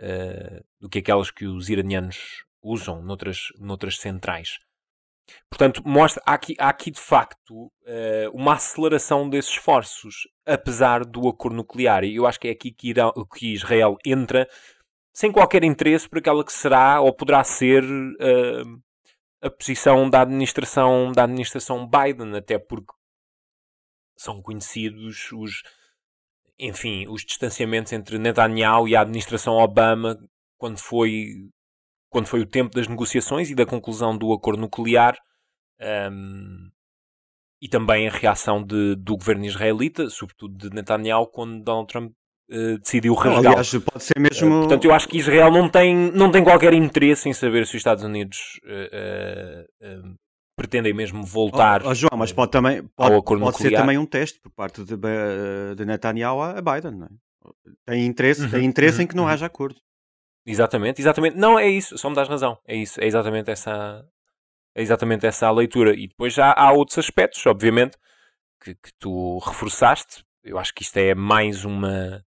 uh, 0.00 0.64
do 0.80 0.88
que 0.88 0.98
aquelas 0.98 1.30
que 1.30 1.46
os 1.46 1.68
iranianos 1.68 2.44
usam 2.62 3.02
noutras, 3.02 3.48
noutras 3.58 3.98
centrais. 3.98 4.58
Portanto, 5.48 5.82
mostra, 5.84 6.22
há 6.26 6.34
aqui, 6.34 6.56
há 6.58 6.68
aqui 6.68 6.90
de 6.90 7.00
facto 7.00 7.66
uh, 7.66 8.30
uma 8.32 8.54
aceleração 8.54 9.28
desses 9.28 9.52
esforços, 9.52 10.28
apesar 10.44 11.04
do 11.04 11.28
acordo 11.28 11.56
nuclear. 11.56 12.04
E 12.04 12.16
eu 12.16 12.26
acho 12.26 12.40
que 12.40 12.48
é 12.48 12.50
aqui 12.50 12.72
que, 12.72 12.92
que 13.36 13.54
Israel 13.54 13.96
entra 14.04 14.48
sem 15.12 15.30
qualquer 15.30 15.64
interesse 15.64 16.08
por 16.08 16.18
aquela 16.18 16.44
que 16.44 16.52
será 16.52 17.00
ou 17.00 17.14
poderá 17.14 17.44
ser 17.44 17.84
uh, 17.84 18.82
a 19.42 19.50
posição 19.50 20.08
da 20.08 20.22
administração, 20.22 21.12
da 21.12 21.24
administração 21.24 21.88
Biden, 21.88 22.36
até 22.36 22.58
porque 22.58 22.92
são 24.16 24.42
conhecidos 24.42 25.32
os, 25.32 25.62
enfim, 26.60 27.06
os 27.08 27.24
distanciamentos 27.24 27.92
entre 27.92 28.18
Netanyahu 28.18 28.86
e 28.86 28.94
a 28.94 29.00
administração 29.00 29.54
Obama 29.54 30.18
quando 30.58 30.78
foi 30.78 31.48
quando 32.10 32.26
foi 32.26 32.40
o 32.40 32.46
tempo 32.46 32.74
das 32.74 32.88
negociações 32.88 33.50
e 33.50 33.54
da 33.54 33.64
conclusão 33.64 34.16
do 34.16 34.32
acordo 34.32 34.60
nuclear 34.60 35.16
um, 35.80 36.68
e 37.62 37.68
também 37.68 38.08
a 38.08 38.10
reação 38.10 38.62
de, 38.62 38.96
do 38.96 39.16
governo 39.16 39.44
israelita, 39.44 40.10
sobretudo 40.10 40.56
de 40.56 40.74
Netanyahu, 40.74 41.28
quando 41.28 41.62
Donald 41.62 41.86
Trump 41.86 42.12
uh, 42.50 42.78
decidiu 42.78 43.14
rasgar. 43.14 43.52
Aliás, 43.52 43.70
pode 43.70 44.02
ser 44.02 44.18
mesmo. 44.18 44.48
Uh, 44.48 44.60
portanto, 44.60 44.84
eu 44.84 44.92
acho 44.92 45.08
que 45.08 45.18
Israel 45.18 45.52
não 45.52 45.68
tem, 45.68 45.94
não 46.12 46.32
tem 46.32 46.42
qualquer 46.42 46.72
interesse 46.72 47.28
em 47.28 47.32
saber 47.32 47.64
se 47.64 47.72
os 47.72 47.80
Estados 47.80 48.02
Unidos 48.02 48.60
uh, 48.64 50.16
pretendem 50.60 50.92
mesmo 50.92 51.24
voltar. 51.24 51.82
Oh, 51.82 51.88
oh, 51.88 51.94
João, 51.94 52.18
mas 52.18 52.32
pode 52.32 52.50
também 52.50 52.82
pode, 52.94 53.24
pode 53.24 53.56
ser 53.56 53.70
também 53.72 53.96
um 53.96 54.04
teste 54.04 54.38
por 54.38 54.50
parte 54.50 54.84
de, 54.84 54.94
de 55.74 55.84
Netanyahu 55.86 56.42
a 56.42 56.60
Biden, 56.60 56.98
não 56.98 57.06
é? 57.06 57.10
Tem 57.86 58.04
interesse, 58.04 58.42
uhum, 58.42 58.50
tem 58.50 58.64
interesse 58.66 58.98
uhum, 58.98 59.04
em 59.04 59.06
que 59.06 59.16
não 59.16 59.22
uhum. 59.22 59.30
haja 59.30 59.46
acordo. 59.46 59.80
Exatamente, 60.46 61.00
exatamente. 61.00 61.36
Não, 61.38 61.58
é 61.58 61.66
isso, 61.66 61.96
só 61.96 62.10
me 62.10 62.14
dás 62.16 62.28
razão. 62.28 62.58
É 62.66 62.76
isso, 62.76 63.00
é 63.00 63.06
exatamente 63.06 63.50
essa, 63.50 64.06
é 64.74 64.82
exatamente 64.82 65.26
essa 65.26 65.46
a 65.46 65.50
leitura. 65.50 65.94
E 65.94 66.06
depois 66.06 66.34
já 66.34 66.52
há 66.54 66.70
outros 66.72 66.98
aspectos, 66.98 67.44
obviamente, 67.46 67.96
que, 68.62 68.74
que 68.74 68.92
tu 68.98 69.38
reforçaste. 69.38 70.22
Eu 70.44 70.58
acho 70.58 70.74
que 70.74 70.82
isto 70.82 70.96
é 70.98 71.14
mais 71.14 71.64
uma. 71.64 72.22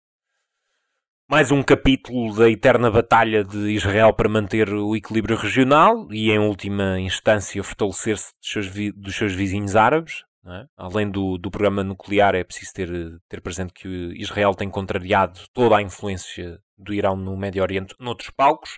Mais 1.34 1.50
um 1.50 1.64
capítulo 1.64 2.36
da 2.36 2.48
eterna 2.48 2.92
batalha 2.92 3.44
de 3.44 3.72
Israel 3.72 4.14
para 4.14 4.30
manter 4.30 4.70
o 4.70 4.96
equilíbrio 4.96 5.36
regional 5.36 6.08
e, 6.12 6.30
em 6.30 6.38
última 6.38 7.00
instância, 7.00 7.64
fortalecer-se 7.64 8.32
dos 8.40 8.94
dos 8.96 9.16
seus 9.16 9.34
vizinhos 9.34 9.76
árabes. 9.76 10.24
É? 10.46 10.66
Além 10.78 11.10
do, 11.10 11.40
do 11.40 11.50
programa 11.50 11.84
nuclear, 11.84 12.36
é 12.36 12.44
preciso 12.44 12.72
ter, 12.74 12.90
ter 13.28 13.42
presente 13.42 13.74
que 13.74 14.14
Israel 14.16 14.54
tem 14.54 14.70
contrariado 14.70 15.40
toda 15.52 15.78
a 15.78 15.82
influência 15.82 16.60
do 16.78 16.94
Irão 16.94 17.16
no 17.16 17.36
Médio 17.36 17.64
Oriente 17.64 17.96
noutros 18.00 18.30
palcos, 18.30 18.78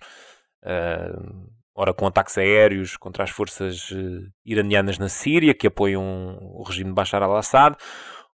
uh, 0.64 1.52
ora 1.76 1.94
com 1.94 2.08
ataques 2.08 2.38
aéreos 2.38 2.96
contra 2.96 3.26
as 3.26 3.32
forças 3.32 3.92
uh, 3.92 4.32
iranianas 4.46 4.98
na 4.98 5.10
Síria, 5.10 5.54
que 5.54 5.68
apoiam 5.68 6.38
o 6.40 6.64
regime 6.64 6.92
de 6.92 6.96
Bashar 6.96 7.22
al-Assad, 7.22 7.76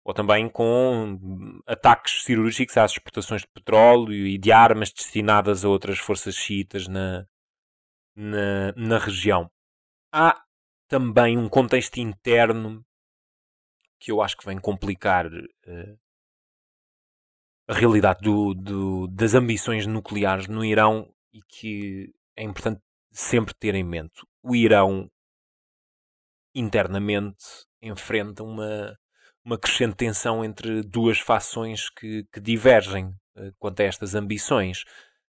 ou 0.03 0.13
também 0.13 0.49
com 0.49 1.19
ataques 1.67 2.23
cirúrgicos 2.23 2.75
às 2.77 2.91
exportações 2.91 3.41
de 3.41 3.47
petróleo 3.47 4.25
e 4.25 4.37
de 4.37 4.51
armas 4.51 4.91
destinadas 4.91 5.63
a 5.63 5.69
outras 5.69 5.99
forças 5.99 6.35
xiitas 6.35 6.87
na, 6.87 7.27
na, 8.15 8.71
na 8.75 8.97
região. 8.97 9.49
Há 10.11 10.43
também 10.87 11.37
um 11.37 11.47
contexto 11.47 11.97
interno 11.97 12.83
que 13.99 14.11
eu 14.11 14.21
acho 14.21 14.35
que 14.35 14.45
vem 14.45 14.59
complicar 14.59 15.27
uh, 15.27 15.99
a 17.67 17.73
realidade 17.73 18.21
do, 18.21 18.53
do, 18.53 19.07
das 19.07 19.35
ambições 19.35 19.85
nucleares 19.85 20.47
no 20.47 20.65
Irão 20.65 21.13
e 21.31 21.41
que 21.43 22.11
é 22.35 22.43
importante 22.43 22.81
sempre 23.11 23.53
ter 23.53 23.75
em 23.75 23.83
mente. 23.83 24.25
O 24.43 24.55
Irão 24.55 25.09
internamente 26.53 27.45
enfrenta 27.81 28.43
uma, 28.43 28.97
uma 29.43 29.57
crescente 29.57 29.95
tensão 29.95 30.43
entre 30.43 30.81
duas 30.83 31.19
fações 31.19 31.89
que, 31.89 32.25
que 32.31 32.39
divergem 32.39 33.07
uh, 33.35 33.53
quanto 33.57 33.81
a 33.81 33.83
estas 33.83 34.15
ambições. 34.15 34.83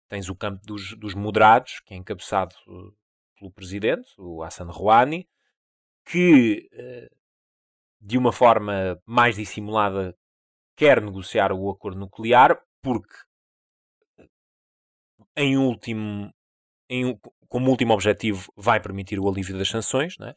Tens 0.07 0.29
o 0.29 0.35
campo 0.35 0.61
dos, 0.65 0.97
dos 0.97 1.13
moderados, 1.13 1.81
que 1.85 1.93
é 1.93 1.97
encabeçado 1.97 2.55
uh, 2.67 2.95
pelo 3.37 3.51
presidente, 3.51 4.09
o 4.17 4.41
Hassan 4.41 4.69
Rouhani, 4.71 5.27
que 6.05 6.69
uh, 6.73 7.15
de 7.99 8.17
uma 8.17 8.31
forma 8.31 9.01
mais 9.05 9.35
dissimulada 9.35 10.15
quer 10.75 11.01
negociar 11.01 11.51
o 11.51 11.69
acordo 11.69 11.99
nuclear, 11.99 12.57
porque 12.81 13.17
em 15.35 15.57
último, 15.57 16.33
em, 16.89 17.19
como 17.47 17.69
último 17.69 17.93
objetivo 17.93 18.51
vai 18.55 18.79
permitir 18.79 19.19
o 19.19 19.29
alívio 19.29 19.57
das 19.57 19.69
sanções, 19.69 20.15
é? 20.21 20.33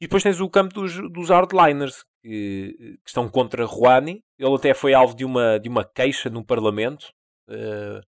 e 0.00 0.06
depois 0.06 0.22
tens 0.22 0.40
o 0.40 0.48
campo 0.48 0.74
dos, 0.74 0.94
dos 1.12 1.28
hardliners 1.30 2.04
que, 2.22 2.74
que, 3.02 3.08
estão 3.08 3.28
contra 3.28 3.64
Rouhani. 3.64 4.22
Ele 4.38 4.54
até 4.54 4.74
foi 4.74 4.94
alvo 4.94 5.14
de 5.14 5.24
uma, 5.24 5.58
de 5.58 5.68
uma 5.68 5.84
queixa 5.84 6.30
no 6.30 6.44
Parlamento 6.44 7.04
uh, 7.48 8.00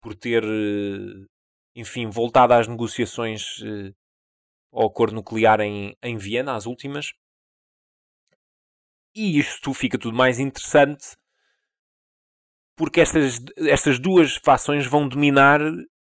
por 0.00 0.14
ter, 0.14 0.44
uh, 0.44 1.26
enfim, 1.74 2.08
voltado 2.08 2.54
às 2.54 2.68
negociações 2.68 3.58
uh, 3.60 3.94
ao 4.72 4.86
acordo 4.86 5.14
nuclear 5.14 5.60
em, 5.60 5.96
em 6.02 6.16
Viena, 6.16 6.54
às 6.54 6.66
últimas. 6.66 7.12
E 9.14 9.38
isto 9.38 9.74
fica 9.74 9.98
tudo 9.98 10.16
mais 10.16 10.38
interessante 10.38 11.16
porque 12.76 13.00
estas, 13.00 13.38
estas 13.58 13.98
duas 13.98 14.36
fações 14.36 14.86
vão 14.86 15.06
dominar 15.06 15.60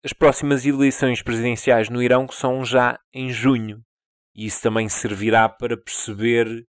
as 0.05 0.13
próximas 0.13 0.63
eleições 0.67 1.23
presidenciais 1.23 1.89
no 1.89 2.01
Irão, 2.01 2.27
são 2.29 2.63
já 2.63 2.99
em 3.11 3.31
junho. 3.31 3.83
E 4.35 4.45
isso 4.45 4.61
também 4.61 4.87
servirá 4.87 5.49
para 5.49 5.75
perceber 5.75 6.67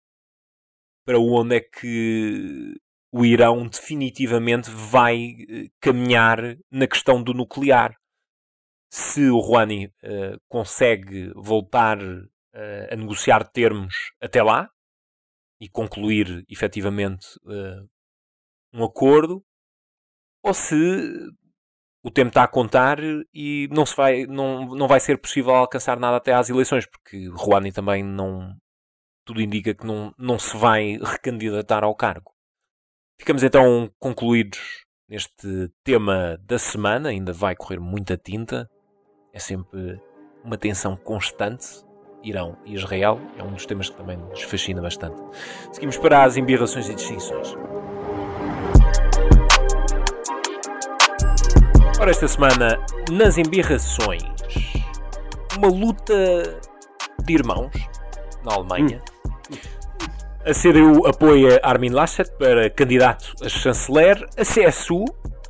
para 1.05 1.17
onde 1.17 1.55
é 1.55 1.61
que 1.61 2.75
o 3.09 3.25
Irão 3.25 3.65
definitivamente 3.67 4.69
vai 4.69 5.35
eh, 5.49 5.69
caminhar 5.79 6.57
na 6.69 6.85
questão 6.85 7.23
do 7.23 7.33
nuclear. 7.33 7.95
Se 8.91 9.29
o 9.29 9.39
Rouhani 9.39 9.87
uh, 9.87 10.37
consegue 10.49 11.31
voltar 11.33 11.97
uh, 12.01 12.27
a 12.91 12.95
negociar 12.97 13.49
termos 13.49 14.11
até 14.19 14.43
lá 14.43 14.69
e 15.61 15.69
concluir 15.69 16.43
efetivamente 16.49 17.27
uh, 17.45 17.89
um 18.73 18.83
acordo, 18.83 19.41
ou 20.43 20.53
se 20.53 20.75
o 22.03 22.09
tempo 22.09 22.29
está 22.29 22.43
a 22.43 22.47
contar 22.47 22.97
e 23.33 23.67
não, 23.71 23.85
se 23.85 23.95
vai, 23.95 24.25
não, 24.25 24.65
não 24.75 24.87
vai 24.87 24.99
ser 24.99 25.17
possível 25.17 25.53
alcançar 25.53 25.99
nada 25.99 26.17
até 26.17 26.33
às 26.33 26.49
eleições, 26.49 26.85
porque 26.85 27.27
Rouhani 27.29 27.71
também 27.71 28.03
não. 28.03 28.55
Tudo 29.23 29.41
indica 29.41 29.73
que 29.73 29.85
não, 29.85 30.13
não 30.17 30.39
se 30.39 30.57
vai 30.57 30.97
recandidatar 31.01 31.83
ao 31.83 31.95
cargo. 31.95 32.31
Ficamos 33.19 33.43
então 33.43 33.89
concluídos 33.99 34.83
neste 35.07 35.71
tema 35.83 36.39
da 36.41 36.57
semana. 36.57 37.09
Ainda 37.09 37.31
vai 37.31 37.55
correr 37.55 37.79
muita 37.79 38.17
tinta. 38.17 38.67
É 39.31 39.37
sempre 39.37 40.01
uma 40.43 40.57
tensão 40.57 40.95
constante. 40.97 41.85
Irão 42.23 42.57
e 42.65 42.73
Israel 42.73 43.19
é 43.37 43.43
um 43.43 43.53
dos 43.53 43.65
temas 43.65 43.89
que 43.89 43.97
também 43.97 44.17
nos 44.17 44.41
fascina 44.41 44.81
bastante. 44.81 45.21
Seguimos 45.71 45.97
para 45.97 46.23
as 46.23 46.35
embirrações 46.35 46.89
e 46.89 46.95
distinções. 46.95 47.55
Ora, 52.01 52.09
esta 52.09 52.27
semana, 52.27 52.83
nas 53.11 53.37
embirrações, 53.37 54.23
uma 55.55 55.67
luta 55.67 56.59
de 57.23 57.31
irmãos 57.31 57.71
na 58.43 58.55
Alemanha. 58.55 58.99
A 60.43 60.51
CDU 60.51 61.05
apoia 61.05 61.59
Armin 61.61 61.91
Laschet 61.91 62.27
para 62.39 62.71
candidato 62.71 63.35
a 63.43 63.47
chanceler. 63.47 64.27
A 64.35 64.41
CSU, 64.41 65.05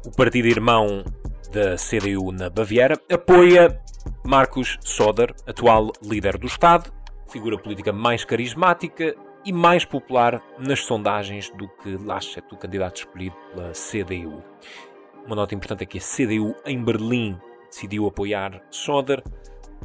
o 0.06 0.12
partido 0.12 0.46
irmão 0.46 1.06
da 1.54 1.78
CDU 1.78 2.34
na 2.34 2.50
Baviera, 2.50 3.00
apoia 3.10 3.82
Markus 4.26 4.78
Söder, 4.82 5.34
atual 5.48 5.94
líder 6.04 6.38
do 6.38 6.48
Estado, 6.48 6.92
figura 7.32 7.58
política 7.58 7.94
mais 7.94 8.26
carismática 8.26 9.16
e 9.46 9.54
mais 9.54 9.86
popular 9.86 10.44
nas 10.60 10.82
sondagens 10.82 11.50
do 11.52 11.70
que 11.82 11.96
Laschet, 11.96 12.44
o 12.52 12.58
candidato 12.58 12.98
escolhido 12.98 13.38
pela 13.54 13.72
CDU. 13.72 14.44
Uma 15.32 15.38
nota 15.38 15.56
importante 15.56 15.84
é 15.84 15.86
que 15.86 15.98
a 15.98 16.02
CDU 16.02 16.54
em 16.66 16.84
Berlim 16.84 17.40
decidiu 17.70 18.06
apoiar 18.06 18.62
Söder. 18.70 19.24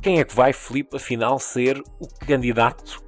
Quem 0.02 0.18
é 0.18 0.24
que 0.24 0.34
vai, 0.34 0.52
Filipe, 0.52 0.96
afinal, 0.96 1.38
ser 1.38 1.80
o 2.00 2.08
candidato 2.26 3.00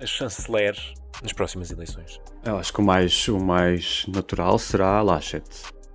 a 0.00 0.04
chanceler 0.04 0.76
nas 1.22 1.32
próximas 1.32 1.70
eleições? 1.70 2.20
Eu 2.44 2.56
acho 2.56 2.72
que 2.72 2.80
o 2.80 2.82
mais, 2.82 3.28
o 3.28 3.38
mais 3.38 4.06
natural 4.08 4.58
será 4.58 5.00
Laschet. 5.02 5.44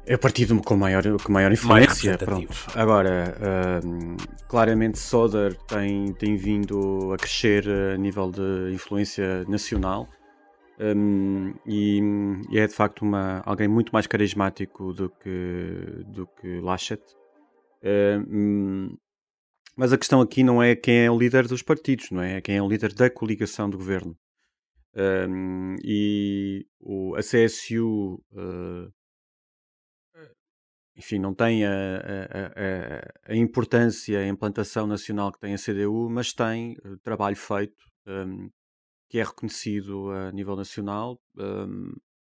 É 0.05 0.15
o 0.15 0.17
partido 0.17 0.57
com 0.61 0.77
maior, 0.77 1.03
com 1.21 1.33
maior 1.33 1.51
influência. 1.51 2.17
pronto. 2.17 2.47
Agora, 2.75 3.35
hum, 3.83 4.15
claramente 4.47 4.97
Soder 4.97 5.53
tem, 5.67 6.13
tem 6.13 6.37
vindo 6.37 7.11
a 7.13 7.17
crescer 7.17 7.65
a 7.93 7.97
nível 7.97 8.31
de 8.31 8.73
influência 8.73 9.43
nacional. 9.49 10.07
Um, 10.79 11.53
e, 11.65 11.99
e, 12.49 12.57
é 12.57 12.65
de 12.65 12.73
facto 12.73 13.01
uma, 13.01 13.41
alguém 13.45 13.67
muito 13.67 13.91
mais 13.91 14.07
carismático 14.07 14.93
do 14.93 15.09
que, 15.09 16.03
do 16.07 16.25
que 16.25 16.59
Laschet. 16.61 17.01
Um, 17.83 18.97
mas 19.75 19.91
a 19.91 19.97
questão 19.97 20.21
aqui 20.21 20.43
não 20.43 20.61
é 20.63 20.75
quem 20.75 21.05
é 21.05 21.11
o 21.11 21.17
líder 21.17 21.47
dos 21.47 21.61
partidos, 21.61 22.11
não 22.11 22.21
é? 22.21 22.37
É 22.37 22.41
quem 22.41 22.57
é 22.57 22.61
o 22.61 22.67
líder 22.67 22.93
da 22.93 23.09
coligação 23.09 23.69
do 23.69 23.77
governo. 23.77 24.17
Um, 24.95 25.75
e 25.83 26.65
o, 26.79 27.15
a 27.15 27.19
CSU, 27.19 28.21
uh, 28.33 28.91
enfim, 30.97 31.19
não 31.19 31.33
tem 31.33 31.65
a, 31.65 31.71
a, 31.71 33.31
a, 33.31 33.33
a, 33.33 33.35
importância, 33.35 34.19
a 34.19 34.27
implantação 34.27 34.87
nacional 34.87 35.31
que 35.31 35.39
tem 35.39 35.53
a 35.53 35.57
CDU, 35.57 36.09
mas 36.09 36.33
tem 36.33 36.73
uh, 36.85 36.97
trabalho 37.03 37.37
feito 37.37 37.81
um, 38.07 38.49
que 39.09 39.19
é 39.19 39.23
reconhecido 39.23 40.11
a 40.11 40.31
nível 40.31 40.55
nacional 40.55 41.19
um, 41.37 41.91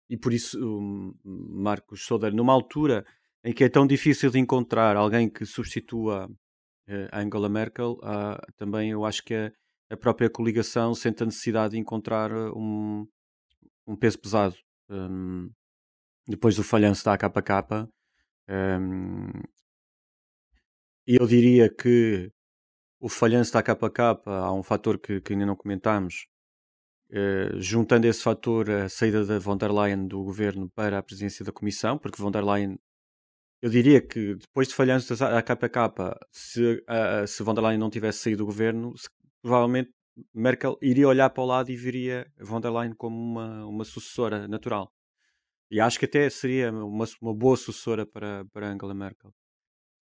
e 0.09 0.17
por 0.17 0.33
isso 0.33 0.59
um, 0.61 1.15
Marcos 1.25 2.05
Soder, 2.05 2.35
numa 2.35 2.53
altura 2.53 3.07
em 3.43 3.53
que 3.53 3.65
é 3.65 3.69
tão 3.69 3.87
difícil 3.87 4.31
de 4.31 4.39
encontrar 4.39 4.97
alguém 4.97 5.29
que 5.29 5.47
substitua 5.47 6.29
uh, 6.89 7.09
a 7.13 7.21
Angela 7.21 7.49
Merkel, 7.49 7.99
também 8.57 8.91
eu 8.91 9.05
acho 9.05 9.23
que 9.23 9.35
a, 9.35 9.53
a, 9.91 9.97
própria 9.97 10.29
coligação 10.31 10.95
sente 10.95 11.23
a 11.23 11.27
necessidade 11.27 11.73
de 11.73 11.79
encontrar 11.79 12.33
um, 12.33 13.07
um 13.87 13.97
peso 13.97 14.19
pesado. 14.19 14.57
Um, 14.89 15.51
depois 16.27 16.57
do 16.57 16.65
falhanço 16.65 17.05
da 17.05 17.15
AKK, 17.15 17.89
um, 18.49 19.31
eu 21.07 21.27
diria 21.27 21.69
que 21.69 22.31
o 22.99 23.09
falhanço 23.09 23.53
da 23.53 23.59
AKK 23.61 24.01
há 24.27 24.53
um 24.53 24.63
fator 24.63 24.99
que, 24.99 25.21
que 25.21 25.35
ainda 25.35 25.45
não 25.45 25.57
comentámos, 25.57 26.27
Uh, 27.15 27.61
juntando 27.61 28.09
esse 28.09 28.21
fator 28.21 28.69
a 28.69 28.89
saída 28.89 29.25
da 29.25 29.39
von 29.39 29.57
der 29.57 29.71
Leyen 29.71 30.09
do 30.09 30.25
governo 30.25 30.69
para 30.71 30.99
a 30.99 31.03
presidência 31.03 31.45
da 31.45 31.53
Comissão, 31.53 31.97
porque 31.97 32.21
von 32.21 32.33
der 32.33 32.43
Leyen, 32.43 32.77
eu 33.63 33.71
diria 33.71 34.01
que 34.01 34.35
depois 34.35 34.67
de 34.67 34.75
falhanços 34.75 35.21
da 35.21 35.41
KPK, 35.41 35.79
se, 36.33 36.85
se 37.29 37.43
von 37.45 37.55
der 37.55 37.63
Leyen 37.63 37.79
não 37.79 37.89
tivesse 37.89 38.19
saído 38.19 38.39
do 38.39 38.47
governo, 38.47 38.99
se, 38.99 39.09
provavelmente 39.41 39.93
Merkel 40.35 40.77
iria 40.83 41.07
olhar 41.07 41.31
para 41.31 41.45
o 41.45 41.47
lado 41.47 41.71
e 41.71 41.77
viria 41.77 42.27
von 42.41 42.61
der 42.61 42.73
Leyen 42.73 42.95
como 42.97 43.17
uma, 43.17 43.65
uma 43.65 43.85
sucessora 43.85 44.49
natural. 44.49 44.93
E 45.71 45.81
acho 45.81 46.01
que 46.01 46.07
até 46.07 46.29
seria 46.29 46.73
uma, 46.73 47.05
uma 47.21 47.35
boa 47.35 47.57
sucessora 47.57 48.05
para, 48.05 48.45
para 48.47 48.73
Angela 48.73 48.93
Merkel. 48.93 49.33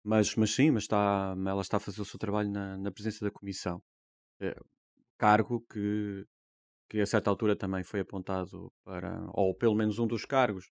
Mas, 0.05 0.35
mas 0.37 0.53
sim, 0.53 0.71
mas 0.71 0.85
está, 0.85 1.35
ela 1.37 1.61
está 1.61 1.77
a 1.77 1.81
fazer 1.81 2.01
o 2.01 2.05
seu 2.05 2.19
trabalho 2.19 2.51
na, 2.51 2.77
na 2.79 2.91
presença 2.91 3.25
da 3.25 3.31
Comissão. 3.31 3.83
É, 4.41 4.57
cargo 5.19 5.61
que 5.69 6.25
que 6.91 7.01
a 7.01 7.07
certa 7.07 7.31
altura 7.31 7.55
também 7.55 7.85
foi 7.85 8.01
apontado 8.01 8.73
para, 8.85 9.25
ou 9.33 9.55
pelo 9.55 9.77
menos 9.77 9.99
um 10.01 10.07
dos 10.09 10.25
cargos 10.25 10.69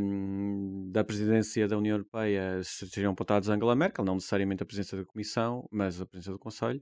hum, 0.00 0.90
da 0.92 1.02
presidência 1.02 1.66
da 1.66 1.76
União 1.76 1.96
Europeia 1.96 2.62
seriam 2.62 3.12
apontados 3.12 3.50
a 3.50 3.54
Angela 3.54 3.74
Merkel, 3.74 4.04
não 4.04 4.14
necessariamente 4.14 4.62
a 4.62 4.66
presidência 4.66 4.96
da 4.96 5.04
Comissão, 5.04 5.68
mas 5.72 6.00
a 6.00 6.06
presidência 6.06 6.32
do 6.32 6.38
Conselho. 6.38 6.80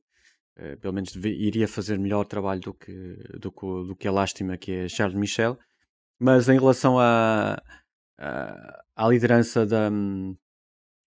Eh, 0.57 0.77
pelo 0.77 0.95
menos 0.95 1.13
deve- 1.13 1.35
iria 1.35 1.69
fazer 1.69 1.99
melhor 1.99 2.25
trabalho 2.27 2.61
do 2.61 2.75
que, 2.75 2.93
do, 3.41 3.51
do 3.85 3.97
que 3.97 4.09
a 4.09 4.13
lástima 4.13 4.57
que 4.57 4.73
é 4.73 4.89
Charles 4.89 5.19
Michel. 5.19 5.59
Mas 6.21 6.49
em 6.49 6.59
relação 6.59 6.99
à, 6.99 7.63
à, 8.19 9.09
liderança 9.09 9.67
da, 9.67 9.91
hum, 9.91 10.37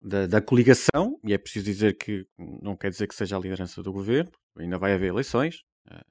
da, 0.02 0.28
da 0.28 0.42
coligação, 0.42 1.20
e 1.24 1.34
é 1.34 1.38
preciso 1.38 1.66
dizer 1.66 1.98
que 1.98 2.26
não 2.38 2.76
quer 2.78 2.90
dizer 2.92 3.08
que 3.08 3.16
seja 3.16 3.38
a 3.38 3.40
liderança 3.40 3.82
do 3.84 3.92
governo, 3.94 4.32
ainda 4.58 4.78
vai 4.78 4.94
haver 4.94 5.08
eleições, 5.10 5.64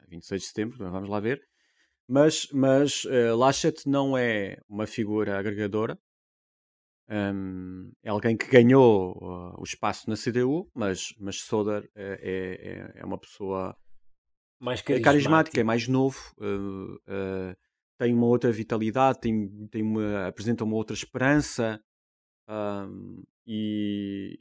26 0.09 0.43
de 0.43 0.49
setembro, 0.49 0.79
vamos 0.91 1.09
lá 1.09 1.21
ver. 1.21 1.47
Mas, 2.09 2.49
mas 2.53 3.05
eh, 3.09 3.33
Laschet 3.33 3.87
não 3.87 4.19
é 4.19 4.57
uma 4.69 4.87
figura 4.87 5.39
agregadora. 5.39 5.99
Hum, 7.09 7.93
é 8.05 8.11
alguém 8.11 8.37
que 8.37 8.47
ganhou 8.47 9.17
uh, 9.19 9.61
o 9.61 9.65
espaço 9.65 10.09
na 10.09 10.17
CDU, 10.17 10.71
mas, 10.75 11.13
mas 11.19 11.41
Soder 11.41 11.91
é, 11.95 12.21
é, 12.23 12.69
é- 12.69 13.01
é 13.01 13.05
uma 13.05 13.19
pessoa 13.19 13.77
Mais 14.61 14.79
é 14.81 14.83
carismático. 14.83 15.05
carismático, 15.05 15.61
é 15.61 15.65
mais 15.65 15.89
novo, 15.89 16.19
uh, 16.39 16.95
uh, 16.95 17.57
tem 17.99 18.15
uma 18.15 18.27
outra 18.27 18.53
vitalidade, 18.53 19.21
tem, 19.21 19.69
tem 19.69 19.83
uma, 19.83 20.29
apresenta 20.29 20.63
uma 20.63 20.77
outra 20.77 20.95
esperança 20.95 21.83
um, 22.49 23.23
e, 23.47 24.39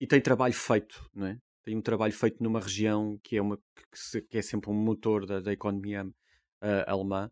e 0.00 0.06
tem 0.06 0.20
trabalho 0.20 0.54
feito, 0.54 1.08
não 1.12 1.26
é? 1.26 1.38
Tem 1.64 1.76
um 1.76 1.80
trabalho 1.82 2.12
feito 2.12 2.42
numa 2.42 2.60
região 2.60 3.18
que 3.22 3.36
é, 3.36 3.42
uma, 3.42 3.56
que, 3.56 3.98
se- 3.98 4.22
que 4.22 4.38
é 4.38 4.42
sempre 4.42 4.70
um 4.70 4.74
motor 4.74 5.26
da, 5.26 5.40
da 5.40 5.52
economia 5.52 6.04
uh, 6.04 6.84
alemã. 6.86 7.30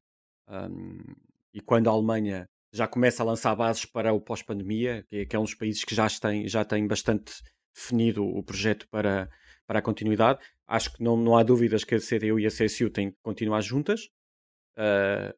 Um, 0.49 1.01
e 1.55 1.61
quando 1.61 1.89
a 1.89 1.93
Alemanha 1.93 2.49
já 2.73 2.89
começa 2.89 3.23
a 3.23 3.27
lançar 3.27 3.55
bases 3.55 3.85
para 3.85 4.13
o 4.13 4.21
pós-pandemia, 4.21 5.05
que, 5.09 5.17
é- 5.19 5.27
que 5.27 5.37
é 5.37 5.39
um 5.39 5.45
dos 5.45 5.55
países 5.55 5.85
que 5.85 5.95
já 5.95 6.07
tem, 6.09 6.49
já 6.49 6.65
tem 6.65 6.87
bastante 6.87 7.33
definido 7.75 8.25
o 8.25 8.43
projeto 8.43 8.87
para, 8.91 9.29
para 9.67 9.79
a 9.79 9.83
continuidade, 9.83 10.41
acho 10.67 10.93
que 10.93 11.03
não, 11.03 11.17
não 11.17 11.37
há 11.37 11.43
dúvidas 11.43 11.85
que 11.85 11.95
a 11.95 11.99
CDU 12.01 12.39
e 12.41 12.47
a 12.47 12.51
CSU 12.51 12.91
têm 12.91 13.11
que 13.11 13.19
continuar 13.23 13.61
juntas. 13.61 14.09
Uh, 14.77 15.33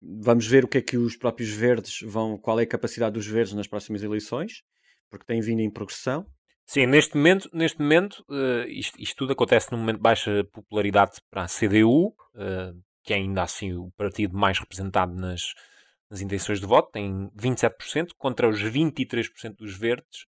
vamos 0.00 0.46
ver 0.46 0.64
o 0.64 0.68
que 0.68 0.78
é 0.78 0.82
que 0.82 0.96
os 0.96 1.16
próprios 1.16 1.50
verdes 1.50 2.00
vão, 2.02 2.38
qual 2.38 2.60
é 2.60 2.64
a 2.64 2.68
capacidade 2.68 3.14
dos 3.14 3.26
verdes 3.26 3.54
nas 3.54 3.66
próximas 3.66 4.02
eleições, 4.02 4.62
porque 5.10 5.24
têm 5.26 5.40
vindo 5.40 5.60
em 5.60 5.70
progressão. 5.70 6.26
Sim, 6.66 6.86
neste 6.86 7.16
momento, 7.16 7.48
neste 7.52 7.80
momento 7.80 8.24
eh, 8.30 8.66
isto, 8.68 9.00
isto 9.00 9.16
tudo 9.16 9.32
acontece 9.32 9.70
num 9.70 9.78
momento 9.78 9.96
de 9.98 10.02
baixa 10.02 10.44
popularidade 10.52 11.20
para 11.30 11.42
a 11.44 11.48
CDU, 11.48 12.12
eh, 12.34 12.72
que 13.04 13.12
é 13.14 13.16
ainda 13.16 13.42
assim 13.42 13.72
o 13.74 13.90
partido 13.96 14.36
mais 14.36 14.58
representado 14.58 15.14
nas, 15.14 15.54
nas 16.10 16.20
intenções 16.20 16.58
de 16.58 16.66
voto, 16.66 16.90
tem 16.90 17.30
27% 17.36 18.08
contra 18.18 18.48
os 18.48 18.60
23% 18.60 19.56
dos 19.58 19.76
verdes 19.78 20.26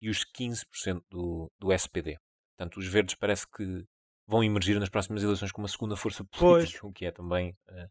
e 0.00 0.08
os 0.08 0.24
15% 0.24 1.02
do, 1.10 1.50
do 1.58 1.70
SPD. 1.72 2.16
Portanto, 2.56 2.78
os 2.78 2.86
verdes 2.86 3.14
parece 3.14 3.46
que 3.50 3.84
vão 4.26 4.42
emergir 4.42 4.80
nas 4.80 4.88
próximas 4.88 5.22
eleições 5.22 5.52
com 5.52 5.60
uma 5.60 5.68
segunda 5.68 5.96
força 5.96 6.24
política, 6.32 6.86
o 6.86 6.92
que 6.92 7.04
é 7.04 7.10
também 7.10 7.54
eh, 7.68 7.88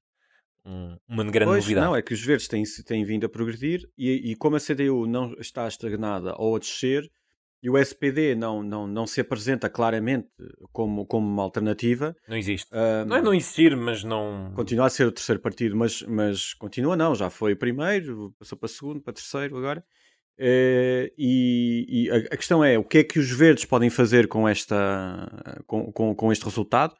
um- 0.65 0.97
uma 1.07 1.23
grande 1.25 1.51
Pois, 1.51 1.63
novidade. 1.63 1.85
não, 1.85 1.95
é 1.95 2.01
que 2.01 2.13
os 2.13 2.21
verdes 2.25 2.47
têm, 2.47 2.63
têm 2.85 3.05
vindo 3.05 3.25
a 3.25 3.29
progredir 3.29 3.87
e, 3.95 4.31
e 4.31 4.35
como 4.35 4.55
a 4.55 4.59
CDU 4.59 5.05
não 5.05 5.33
está 5.39 5.67
estagnada 5.67 6.33
ou 6.39 6.55
a 6.55 6.59
descer 6.59 7.07
e 7.63 7.69
o 7.69 7.77
SPD 7.77 8.35
não, 8.35 8.61
não, 8.61 8.85
não 8.85 9.07
se 9.07 9.21
apresenta 9.21 9.69
claramente 9.69 10.27
como, 10.73 11.05
como 11.05 11.25
uma 11.25 11.41
alternativa, 11.43 12.13
Não 12.27 12.35
existe. 12.35 12.69
um, 12.73 13.05
Não 13.05 13.15
é 13.15 13.21
não 13.21 13.33
existir, 13.33 13.75
mas 13.77 14.03
não. 14.03 14.51
continua 14.53 14.87
a 14.87 14.89
ser 14.89 15.07
o 15.07 15.11
terceiro 15.11 15.41
partido, 15.41 15.75
mas, 15.75 16.01
mas 16.03 16.53
continua 16.53 16.97
não, 16.97 17.15
já 17.15 17.29
foi 17.29 17.55
primeiro, 17.55 18.35
passou 18.37 18.57
para 18.57 18.67
segundo, 18.67 19.01
para 19.01 19.13
terceiro 19.13 19.57
agora. 19.57 19.81
Eh, 20.37 21.13
e 21.17 21.85
e 21.87 22.09
a, 22.11 22.15
a 22.33 22.37
questão 22.37 22.63
é, 22.63 22.77
o 22.77 22.83
que 22.83 22.97
é 22.97 23.03
que 23.03 23.19
os 23.19 23.29
verdes 23.31 23.65
podem 23.65 23.89
fazer 23.89 24.27
com, 24.27 24.47
esta, 24.47 25.61
com, 25.65 25.91
com, 25.91 26.13
com 26.15 26.31
este 26.31 26.43
resultado? 26.43 26.93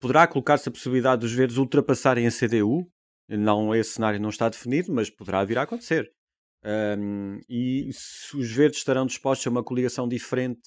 Poderá 0.00 0.26
colocar-se 0.26 0.68
a 0.68 0.72
possibilidade 0.72 1.22
dos 1.22 1.32
verdes 1.32 1.56
ultrapassarem 1.56 2.26
a 2.26 2.30
CDU? 2.30 2.86
Não, 3.28 3.74
esse 3.74 3.94
cenário 3.94 4.20
não 4.20 4.28
está 4.28 4.48
definido, 4.48 4.92
mas 4.92 5.10
poderá 5.10 5.42
vir 5.44 5.58
a 5.58 5.62
acontecer. 5.62 6.12
Um, 6.68 7.38
e 7.48 7.88
se 7.92 8.36
os 8.36 8.50
verdes 8.50 8.78
estarão 8.78 9.06
dispostos 9.06 9.46
a 9.46 9.50
uma 9.50 9.62
coligação 9.62 10.08
diferente, 10.08 10.60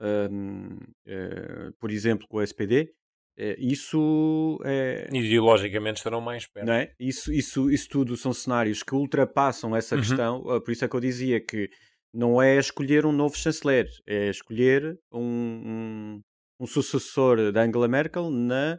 um, 0.00 0.78
eh, 1.06 1.70
por 1.80 1.90
exemplo, 1.90 2.26
com 2.28 2.36
o 2.36 2.42
SPD, 2.42 2.92
eh, 3.36 3.56
isso 3.58 4.60
é, 4.64 5.08
Ideologicamente 5.12 5.98
estarão 5.98 6.20
mais 6.20 6.46
perto. 6.46 6.70
é? 6.70 6.92
Isso, 7.00 7.32
isso, 7.32 7.70
isso 7.70 7.88
tudo 7.88 8.16
são 8.16 8.32
cenários 8.32 8.82
que 8.82 8.94
ultrapassam 8.94 9.74
essa 9.74 9.96
Uhum. 9.96 10.00
questão. 10.02 10.40
uh, 10.42 10.60
Por 10.62 10.70
isso 10.70 10.84
é 10.84 10.88
que 10.88 10.94
eu 10.96 11.00
dizia 11.00 11.40
que 11.44 11.68
não 12.12 12.40
é 12.40 12.56
escolher 12.56 13.04
um 13.04 13.12
novo 13.12 13.36
chanceler, 13.36 13.88
é 14.06 14.28
escolher 14.30 14.96
um, 15.12 15.20
um, 15.20 16.20
um 16.60 16.66
sucessor 16.66 17.50
da 17.50 17.62
Angela 17.62 17.88
Merkel 17.88 18.30
na, 18.30 18.78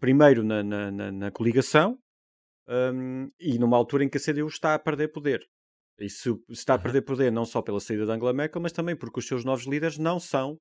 primeiro 0.00 0.42
na, 0.42 0.62
na, 0.62 0.90
na- 0.90 1.12
na 1.12 1.30
coligação 1.30 1.96
um, 2.68 3.30
e 3.38 3.58
numa 3.58 3.76
altura 3.76 4.04
em 4.04 4.08
que 4.08 4.18
a 4.18 4.20
CDU 4.20 4.46
está 4.48 4.74
a 4.74 4.78
perder 4.78 5.08
poder. 5.08 5.40
E 5.98 6.10
se 6.10 6.30
se 6.30 6.38
está 6.50 6.74
a 6.74 6.78
perder 6.78 7.02
poder 7.02 7.32
não 7.32 7.44
só 7.44 7.62
pela 7.62 7.80
saída 7.80 8.04
da 8.04 8.14
Angela 8.14 8.32
Merkel, 8.32 8.60
mas 8.60 8.72
também 8.72 8.94
porque 8.96 9.18
os 9.18 9.26
seus 9.26 9.44
novos 9.44 9.66
líderes 9.66 9.96
não 9.98 10.20
são 10.20 10.58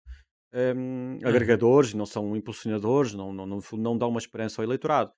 um, 0.53 1.17
agregadores, 1.25 1.93
não 1.93 2.05
são 2.05 2.35
impulsionadores, 2.35 3.13
não, 3.13 3.33
não, 3.33 3.45
não, 3.45 3.59
não 3.73 3.97
dão 3.97 4.09
uma 4.09 4.19
esperança 4.19 4.61
ao 4.61 4.65
eleitorado. 4.65 5.11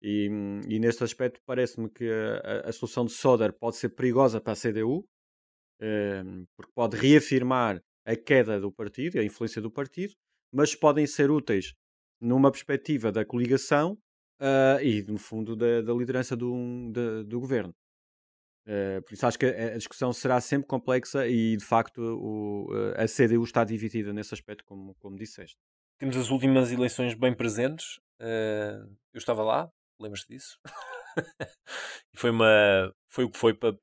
E, 0.00 0.26
e 0.68 0.78
neste 0.78 1.02
aspecto 1.02 1.40
parece-me 1.46 1.88
que 1.90 2.08
a, 2.08 2.68
a- 2.68 2.72
solução 2.72 3.04
de 3.04 3.12
Soder 3.12 3.52
pode 3.58 3.76
ser 3.76 3.88
perigosa 3.88 4.40
para 4.40 4.52
a 4.52 4.56
CDU, 4.56 5.04
hum, 5.80 6.44
porque 6.56 6.72
pode 6.74 6.96
reafirmar 6.96 7.80
a 8.06 8.14
queda 8.14 8.60
do 8.60 8.70
partido, 8.70 9.18
a 9.18 9.24
influência 9.24 9.62
do 9.62 9.70
partido, 9.70 10.12
mas 10.52 10.74
podem 10.74 11.06
ser 11.06 11.30
úteis 11.30 11.72
numa 12.20 12.50
perspectiva 12.50 13.10
da 13.10 13.24
coligação 13.24 13.98
ah, 14.44 14.82
e, 14.82 15.02
no 15.04 15.18
fundo, 15.18 15.56
da, 15.56 15.80
da 15.80 15.92
liderança 15.94 16.36
do, 16.36 16.52
da- 16.92 17.22
do 17.22 17.40
governo. 17.40 17.74
Eh, 18.66 19.00
por 19.02 19.12
isso 19.12 19.26
acho 19.26 19.38
que 19.38 19.44
a, 19.46 19.76
discussão 19.76 20.12
será 20.12 20.40
sempre 20.40 20.66
complexa 20.66 21.26
e, 21.26 21.56
de 21.56 21.64
facto, 21.64 21.98
o, 22.00 22.68
eh, 22.96 23.04
a 23.04 23.06
CDU 23.06 23.44
está 23.44 23.62
dividida 23.62 24.12
nesse 24.12 24.32
aspecto, 24.32 24.64
como, 24.64 24.94
como 24.96 25.16
disseste. 25.16 25.56
Temos 25.98 26.16
as 26.16 26.30
últimas 26.30 26.72
eleições 26.72 27.14
bem 27.14 27.34
presentes. 27.34 28.00
Eh, 28.20 28.78
eu 29.12 29.18
estava 29.18 29.42
lá, 29.42 29.70
lembras-te 30.00 30.28
disso? 30.28 30.58
e 32.14 32.16
foi, 32.16 32.30
uma, 32.30 32.92
foi 33.10 33.24
o 33.24 33.30
que 33.30 33.38
foi 33.38 33.54
para, 33.54 33.76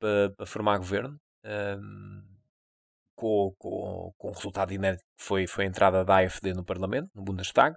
formar 0.46 0.78
governo. 0.78 1.16
com, 3.16 3.54
com, 3.58 4.12
com 4.18 4.28
o 4.28 4.32
resultado 4.32 4.72
inédito 4.72 5.04
que 5.16 5.24
foi, 5.24 5.46
foi 5.46 5.64
a 5.64 5.68
entrada 5.68 6.04
da 6.04 6.18
AFD 6.18 6.54
no 6.54 6.64
Parlamento, 6.64 7.08
no 7.14 7.22
Bundestag. 7.22 7.76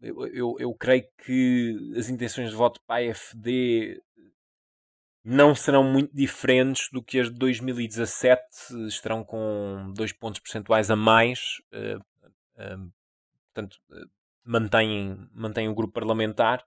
Eu, 0.00 0.56
eu, 0.58 0.74
creio 0.74 1.04
que 1.24 1.94
as 1.96 2.08
intenções 2.08 2.50
de 2.50 2.56
voto 2.56 2.80
para 2.86 3.06
a 3.06 3.10
AFD 3.10 4.00
não 5.24 5.54
serão 5.54 5.84
muito 5.84 6.14
diferentes 6.14 6.88
do 6.90 7.02
que 7.02 7.20
as 7.20 7.28
de 7.28 7.38
2017, 7.38 8.42
estarão 8.86 9.24
com 9.24 9.92
dois 9.94 10.12
pontos 10.12 10.40
percentuais 10.40 10.90
a 10.90 10.96
mais. 10.96 11.60
eh, 11.72 11.98
eh, 12.56 12.76
portanto, 13.52 13.78
eh, 13.92 14.04
mantêm, 14.44 15.28
mantêm 15.32 15.68
o 15.68 15.74
grupo 15.74 15.92
parlamentar. 15.92 16.64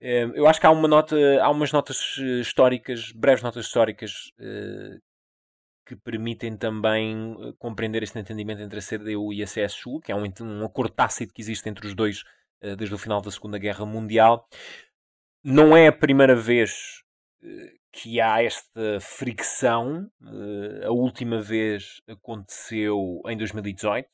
Eu 0.00 0.48
acho 0.48 0.60
que 0.60 0.66
há, 0.66 0.70
uma 0.72 0.88
nota, 0.88 1.16
há 1.40 1.48
umas 1.48 1.70
notas 1.70 2.16
históricas, 2.40 3.12
breves 3.12 3.40
notas 3.40 3.66
históricas, 3.66 4.32
que 5.92 5.96
permitem 6.02 6.56
também 6.56 7.36
eh, 7.38 7.52
compreender 7.58 8.02
este 8.02 8.18
entendimento 8.18 8.62
entre 8.62 8.78
a 8.78 8.82
CDU 8.82 9.32
e 9.32 9.42
a 9.42 9.46
CSU, 9.46 10.00
que 10.00 10.10
é 10.10 10.16
um, 10.16 10.24
um 10.40 10.64
acordo 10.64 10.94
tácito 10.94 11.34
que 11.34 11.42
existe 11.42 11.68
entre 11.68 11.86
os 11.86 11.94
dois 11.94 12.24
eh, 12.62 12.74
desde 12.76 12.94
o 12.94 12.98
final 12.98 13.20
da 13.20 13.30
Segunda 13.30 13.58
Guerra 13.58 13.84
Mundial. 13.84 14.48
Não 15.44 15.76
é 15.76 15.88
a 15.88 15.92
primeira 15.92 16.34
vez 16.34 17.02
eh, 17.42 17.74
que 17.92 18.20
há 18.20 18.42
esta 18.42 19.00
fricção. 19.00 20.10
A 20.86 20.90
última 20.90 21.40
vez 21.42 22.00
aconteceu 22.08 23.20
em 23.26 23.36
2018, 23.36 24.08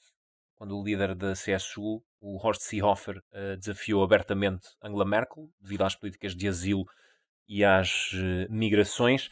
quando 0.56 0.76
o 0.76 0.82
líder 0.82 1.14
da 1.14 1.34
CSU, 1.34 2.02
o 2.20 2.44
Horst 2.44 2.62
Seehofer, 2.62 3.22
eh, 3.32 3.56
desafiou 3.56 4.02
abertamente 4.02 4.66
Angela 4.82 5.04
Merkel 5.04 5.48
devido 5.60 5.84
às 5.84 5.94
políticas 5.94 6.34
de 6.34 6.48
asilo 6.48 6.84
e 7.46 7.64
às 7.64 8.10
migrações. 8.50 9.30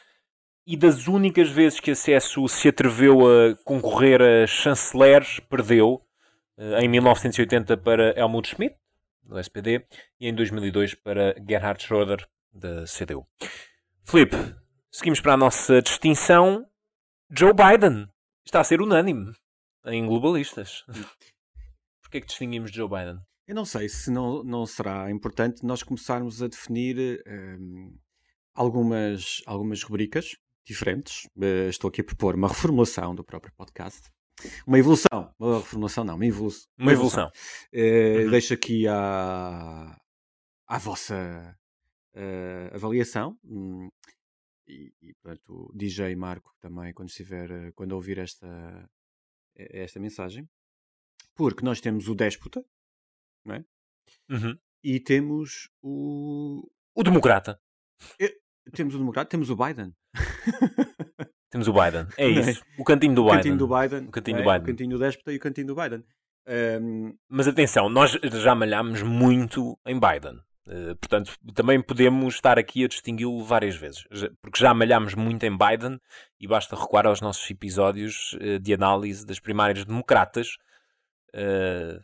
E 0.68 0.76
das 0.76 1.07
únicas 1.07 1.48
vezes 1.48 1.79
que 1.79 1.92
a 1.92 1.94
CSU 1.94 2.48
se 2.48 2.68
atreveu 2.68 3.20
a 3.20 3.55
concorrer 3.64 4.20
a 4.20 4.46
chanceler, 4.48 5.22
perdeu. 5.48 6.05
eh, 6.59 6.83
Em 6.83 6.88
1980 6.88 7.76
para 7.76 8.18
Helmut 8.18 8.48
Schmidt, 8.48 8.76
do 9.22 9.38
SPD, 9.38 9.87
e 10.18 10.26
em 10.29 10.35
2002 10.35 10.94
para 10.94 11.37
Gerhard 11.48 11.81
Schröder, 11.81 12.26
da 12.52 12.85
CDU. 12.85 13.24
Filipe, 14.02 14.35
seguimos 14.90 15.20
para 15.20 15.35
a 15.35 15.37
nossa 15.37 15.81
distinção. 15.81 16.66
Joe 17.31 17.52
Biden 17.52 18.09
está 18.44 18.59
a 18.61 18.64
ser 18.64 18.81
unânime 18.81 19.33
em 19.85 20.05
globalistas. 20.05 20.85
Porquê 22.02 22.18
é 22.18 22.20
que 22.20 22.26
distinguimos 22.26 22.72
Joe 22.72 22.88
Biden? 22.88 23.20
Eu 23.46 23.55
não 23.55 23.64
sei 23.64 23.88
se 23.88 24.11
não, 24.11 24.42
não 24.42 24.66
será 24.66 25.09
importante 25.12 25.64
nós 25.64 25.85
começarmos 25.85 26.42
a 26.42 26.48
definir 26.48 27.22
hum, 27.24 27.96
algumas, 28.52 29.42
algumas 29.46 29.81
rubricas 29.85 30.35
diferentes. 30.66 31.29
Eh, 31.40 31.68
estou 31.68 31.88
aqui 31.88 32.00
a 32.00 32.05
propor 32.05 32.35
uma 32.35 32.48
reformulação 32.48 33.14
do 33.14 33.24
próprio 33.24 33.52
podcast. 33.55 34.11
Uma 34.66 34.79
evolução. 34.79 35.35
Uma 35.38 35.59
reformulação 35.59 36.05
não, 36.05 36.14
uma 36.16 36.26
evolução. 36.26 36.68
Uma 36.79 36.92
evolução. 36.92 37.31
Eh, 37.72 38.24
Uhum. 38.24 38.31
Deixo 38.31 38.52
aqui 38.55 38.87
à, 38.88 39.96
à 40.66 40.79
vossa 40.79 41.57
eh, 42.14 42.70
avaliação. 42.74 43.38
Hum, 43.44 43.88
E, 44.68 44.92
e, 45.00 45.14
portanto, 45.22 45.70
o 45.70 45.72
DJ 45.76 46.16
Marco 46.16 46.52
também, 46.61 46.92
quando 46.92 47.09
estiver, 47.09 47.48
eh, 47.52 47.72
quando 47.76 47.92
ouvir 47.92 48.18
esta, 48.18 48.90
esta 49.55 50.00
mensagem. 50.00 50.48
Porque 51.37 51.64
nós 51.64 51.81
temos 51.81 52.09
o 52.09 52.14
déspota 52.16 52.64
Uhum. 54.29 54.59
e 54.83 54.98
temos 54.98 55.70
o. 55.81 56.68
O 56.96 57.02
democrata. 57.05 57.61
Temos 58.72 58.94
o 58.96 58.98
democrata, 58.98 59.31
temos 59.31 59.48
o 59.50 59.57
Biden. 59.57 59.94
Temos 61.50 61.68
o 61.68 61.72
Biden. 61.72 62.07
É 62.16 62.26
é? 62.26 62.29
isso. 62.29 62.62
O 62.79 62.85
cantinho 62.85 63.14
do 63.14 63.22
O 63.22 63.24
Biden. 63.26 63.38
cantinho 63.38 63.57
do 63.57 63.68
Biden. 63.68 64.09
O 64.09 64.11
cantinho 64.11 64.37
não 64.38 64.44
do 64.44 64.50
é? 64.50 64.52
Biden. 64.55 64.64
O 64.64 64.66
cantinho 64.72 64.90
do 64.90 64.98
déspota 64.98 65.33
e 65.33 65.37
o 65.37 65.40
cantinho 65.40 65.66
do 65.68 65.74
Biden. 65.74 66.05
Ehm, 66.46 67.12
Mas 67.29 67.48
atenção, 67.48 67.88
nós 67.88 68.12
já 68.22 68.55
malhámos 68.55 69.02
muito 69.02 69.79
em 69.87 69.98
Biden. 69.98 70.40
Eh, 70.68 70.94
portanto, 70.96 71.33
também 71.55 71.81
podemos 71.81 72.35
estar 72.35 72.59
aqui 72.59 72.85
a 72.85 72.88
distingui-lo 72.88 73.44
várias 73.44 73.76
vezes. 73.76 74.05
Porque 74.42 74.59
já 74.59 74.74
malhámos 74.74 75.14
muito 75.14 75.44
em 75.44 75.57
Biden 75.57 76.00
e 76.40 76.46
basta 76.46 76.76
recuar 76.76 77.07
aos 77.07 77.20
nossos 77.20 77.48
episódios 77.50 78.37
eh, 78.40 78.59
de 78.59 78.74
análise 78.74 79.24
das 79.24 79.38
primárias 79.38 79.85
democratas 79.85 80.57
eh, 81.33 82.00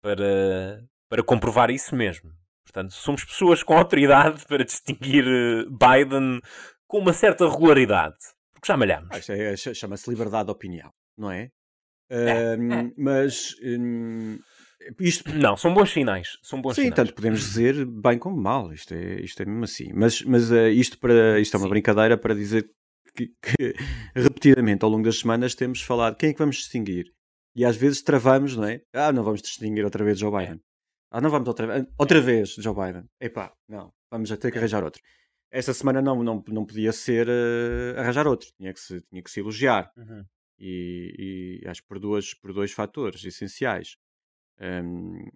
para, 0.00 0.84
para 1.08 1.22
comprovar 1.24 1.70
isso 1.70 1.94
mesmo. 1.96 2.30
Portanto, 2.64 2.92
somos 2.92 3.24
pessoas 3.24 3.62
com 3.62 3.76
autoridade 3.76 4.44
para 4.46 4.64
distinguir 4.64 5.24
Biden 5.68 6.40
com 6.92 6.98
uma 6.98 7.14
certa 7.14 7.48
regularidade. 7.48 8.16
Porque 8.52 8.66
já 8.66 8.76
malhámos. 8.76 9.08
ah, 9.10 9.32
é- 9.34 9.56
ch- 9.56 9.74
chama-se 9.74 10.08
liberdade 10.10 10.44
de 10.44 10.52
opinião, 10.52 10.90
não 11.16 11.30
é? 11.30 11.48
É, 12.10 12.52
Ehm, 12.54 12.72
é. 12.72 12.92
Mas 12.98 13.56
hum, 13.64 14.38
isto 15.00 15.32
Não, 15.34 15.56
são 15.56 15.72
bons 15.72 15.90
sinais. 15.90 16.36
São 16.42 16.60
bons 16.60 16.74
Sim, 16.74 16.82
sinais. 16.82 16.96
tanto 16.96 17.14
podemos 17.14 17.40
dizer 17.40 17.86
bem 17.86 18.18
como 18.18 18.36
mal, 18.36 18.70
isto 18.74 18.92
é, 18.92 19.20
isto 19.22 19.40
é 19.42 19.46
mesmo 19.46 19.64
assim. 19.64 19.90
Mas, 19.94 20.20
mas 20.22 20.52
eh, 20.52 20.68
isto, 20.70 20.98
para, 20.98 21.40
isto 21.40 21.54
é 21.56 21.58
uma 21.58 21.64
Sim. 21.66 21.70
brincadeira 21.70 22.18
para 22.18 22.34
dizer 22.34 22.68
que, 23.16 23.28
que, 23.40 23.74
repetidamente 24.14 24.84
ao 24.84 24.90
longo 24.90 25.04
das 25.04 25.18
semanas 25.20 25.54
temos 25.54 25.80
falado 25.80 26.16
quem 26.16 26.28
é 26.28 26.32
que 26.34 26.38
vamos 26.38 26.56
distinguir. 26.56 27.06
E 27.56 27.64
às 27.64 27.76
vezes 27.76 28.02
travamos, 28.02 28.54
não 28.54 28.64
é? 28.64 28.82
Ah, 28.92 29.12
não 29.12 29.24
vamos 29.24 29.40
distinguir 29.40 29.82
outra 29.84 30.04
vez 30.04 30.18
Joe 30.18 30.30
Biden. 30.30 30.60
Ah, 31.10 31.20
não 31.22 31.30
vamos 31.30 31.48
outra 31.48 31.66
vez. 31.66 31.86
Outra 31.98 32.20
vez 32.20 32.50
Joe 32.54 32.74
Biden. 32.74 33.04
Epá, 33.20 33.52
não, 33.68 33.90
vamos 34.10 34.28
ter 34.30 34.50
que 34.52 34.58
arranjar 34.58 34.84
outro. 34.84 35.00
Esta 35.52 35.74
semana 35.74 36.00
não, 36.00 36.22
não, 36.24 36.42
não 36.48 36.64
podia 36.64 36.92
ser 36.92 37.28
eh, 37.28 37.94
arranjar 38.00 38.26
outro, 38.26 38.50
tinha 38.56 38.72
que 38.72 38.80
se, 38.80 39.02
tinha 39.02 39.22
que 39.22 39.30
se 39.30 39.40
elogiar 39.40 39.92
Uhum. 39.96 40.24
e, 40.58 41.60
e 41.62 41.68
acho 41.68 41.82
que 41.82 41.88
por, 41.88 41.98
duas, 42.00 42.34
por 42.34 42.52
dois 42.54 42.72
fatores 42.72 43.22
essenciais 43.24 43.96
hum, 44.60 45.28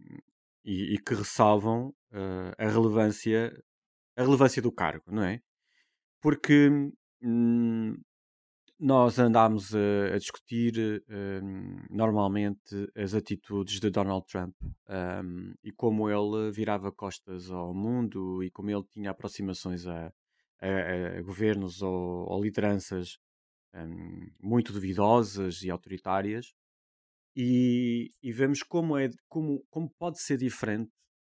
e, 0.65 0.95
e 0.95 0.99
que 0.99 1.15
ressalvam 1.15 1.95
eh, 2.13 2.53
a 2.59 2.69
relevância 2.69 3.53
a 4.17 4.23
relevância 4.23 4.63
do 4.63 4.73
cargo, 4.73 5.05
não 5.13 5.23
é? 5.23 5.43
Porque 6.23 6.71
hum, 7.23 7.97
nós 8.79 9.19
andámos 9.19 9.75
a, 9.75 10.15
a 10.15 10.19
discutir 10.19 11.03
hum, 11.43 11.79
normalmente 11.91 12.91
as 12.95 13.15
atitudes 13.15 13.81
de 13.81 13.91
Donald 13.91 14.27
Trump 14.27 14.55
hum, 14.63 15.55
e 15.65 15.73
como 15.73 16.09
ele 16.11 16.51
virava 16.53 16.93
costas 16.93 17.51
ao 17.51 17.75
mundo 17.75 18.43
e 18.43 18.51
como 18.51 18.71
ele 18.71 18.85
tinha 18.91 19.11
aproximações 19.11 19.87
a, 19.87 20.13
a- 20.61 21.19
a 21.19 21.23
governos 21.23 21.81
ou, 21.83 22.27
ou 22.29 22.43
lideranças 22.43 23.19
hum, 23.75 24.31
muito 24.43 24.73
duvidosas 24.73 25.63
e 25.63 25.71
autoritárias. 25.71 26.55
E, 27.37 28.11
e 28.23 28.33
vemos 28.33 28.63
como 28.63 28.97
é 28.97 29.11
como, 29.29 29.63
como 29.71 29.91
pode 29.99 30.21
ser 30.23 30.39
diferente 30.39 30.91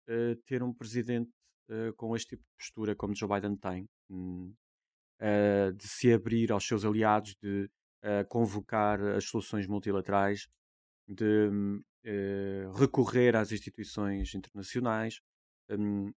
eh, 0.07 0.35
ter 0.47 0.63
um 0.63 0.73
presidente 0.73 1.29
eh, 1.69 1.91
com 1.95 2.15
este 2.15 2.29
tipo 2.35 2.43
de 2.43 2.49
postura 2.57 2.95
como 2.95 3.15
Joe 3.15 3.29
Biden 3.29 3.55
tem 3.55 3.87
hum, 4.09 4.51
eh, 5.21 5.71
de 5.73 5.87
se 5.87 6.13
abrir 6.13 6.51
aos 6.51 6.65
seus 6.67 6.85
aliados 6.85 7.35
de 7.41 7.69
eh, 8.03 8.23
convocar 8.25 9.01
as 9.01 9.25
soluções 9.25 9.67
multilaterais 9.67 10.47
de 11.07 11.49
eh, 12.05 12.65
recorrer 12.75 13.35
às 13.35 13.51
instituições 13.51 14.33
internacionais 14.35 15.21
hum, 15.69 16.11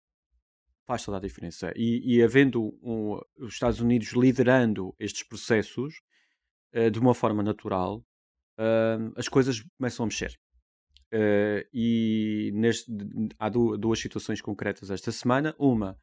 faz 0.88 1.04
toda 1.06 1.18
a 1.18 1.22
diferença 1.22 1.72
e, 1.76 2.18
e 2.18 2.24
havendo 2.24 2.78
um- 2.84 3.20
os 3.38 3.54
Estados 3.54 3.80
Unidos 3.82 4.10
liderando 4.14 4.96
estes 5.00 5.24
processos 5.24 6.02
de 6.92 7.00
uma 7.00 7.14
forma 7.14 7.44
natural 7.44 8.04
hum, 8.60 9.14
as 9.18 9.28
coisas 9.30 9.64
começam 9.78 10.04
a 10.06 10.08
mexer. 10.08 10.36
Eh, 11.12 11.68
e 11.74 12.52
neste, 12.56 12.92
há 13.40 13.50
du- 13.50 13.78
duas 13.78 14.00
situações 14.00 14.42
concretas 14.42 14.90
esta 14.90 15.12
semana. 15.12 15.56
Uma, 15.60 16.00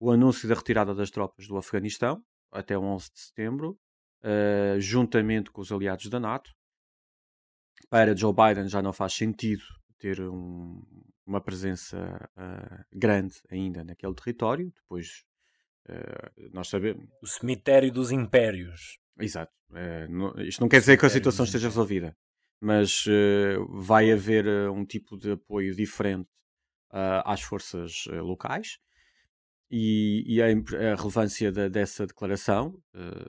o 0.00 0.10
anúncio 0.10 0.48
da 0.48 0.54
retirada 0.54 0.94
das 0.94 1.10
tropas 1.10 1.46
do 1.46 1.56
Afeganistão 1.56 2.22
até 2.52 2.76
o 2.76 2.82
11 2.82 3.10
de 3.12 3.20
setembro, 3.20 3.78
eh, 4.22 4.76
juntamente 4.78 5.50
com 5.50 5.60
os 5.60 5.70
aliados 5.72 6.08
da 6.08 6.18
NATO. 6.20 6.50
Para 7.88 8.16
Joe 8.16 8.32
Biden 8.34 8.68
já 8.68 8.80
não 8.82 8.92
faz 8.92 9.14
sentido 9.14 9.62
ter 9.98 10.20
um- 10.20 10.82
uma 11.26 11.40
presença 11.40 12.28
ah, 12.36 12.84
grande 12.92 13.34
ainda 13.50 13.84
naquele 13.84 14.14
território. 14.14 14.72
Depois, 14.82 15.24
eh, 15.88 16.32
nós 16.52 16.68
sabemos, 16.68 17.04
O 17.22 17.26
cemitério 17.26 17.92
dos 17.92 18.10
impérios. 18.10 18.98
Exato. 19.18 19.52
Não- 20.08 20.34
isto 20.40 20.60
não 20.60 20.68
quer 20.68 20.80
dizer 20.80 20.96
que 20.98 21.06
a 21.06 21.10
situação 21.10 21.44
esteja 21.44 21.68
resolvida, 21.68 22.16
mas 22.60 23.04
vai 23.68 24.10
haver 24.10 24.46
um 24.70 24.84
tipo 24.84 25.16
de 25.16 25.32
apoio 25.32 25.74
diferente 25.74 26.28
às 26.90 27.40
forças 27.42 28.04
locais 28.06 28.78
e, 29.70 30.24
e 30.26 30.42
a, 30.42 30.46
a 30.46 30.94
relevância 30.96 31.52
dessa 31.70 32.06
declaração, 32.06 32.74
eh, 32.94 33.26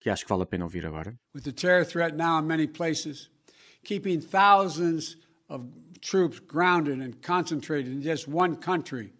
que 0.00 0.08
acho 0.10 0.24
que 0.24 0.28
vale 0.28 0.42
a 0.42 0.46
pena 0.46 0.64
ouvir 0.64 0.86
agora. 0.86 1.18
with 1.34 1.42
the 1.42 1.52
terror 1.52 1.84
threat 1.84 2.14
now 2.16 2.38
in 2.38 2.46
many 2.46 2.66
places, 2.66 3.28
keeping 3.84 4.20
thousands 4.20 5.16
of 5.48 5.66
troops 6.00 6.38
grounded 6.38 7.00
and 7.00 7.20
concentrated 7.22 7.92
in 7.92 8.00
just 8.00 8.28
one 8.28 8.56
country 8.56 9.12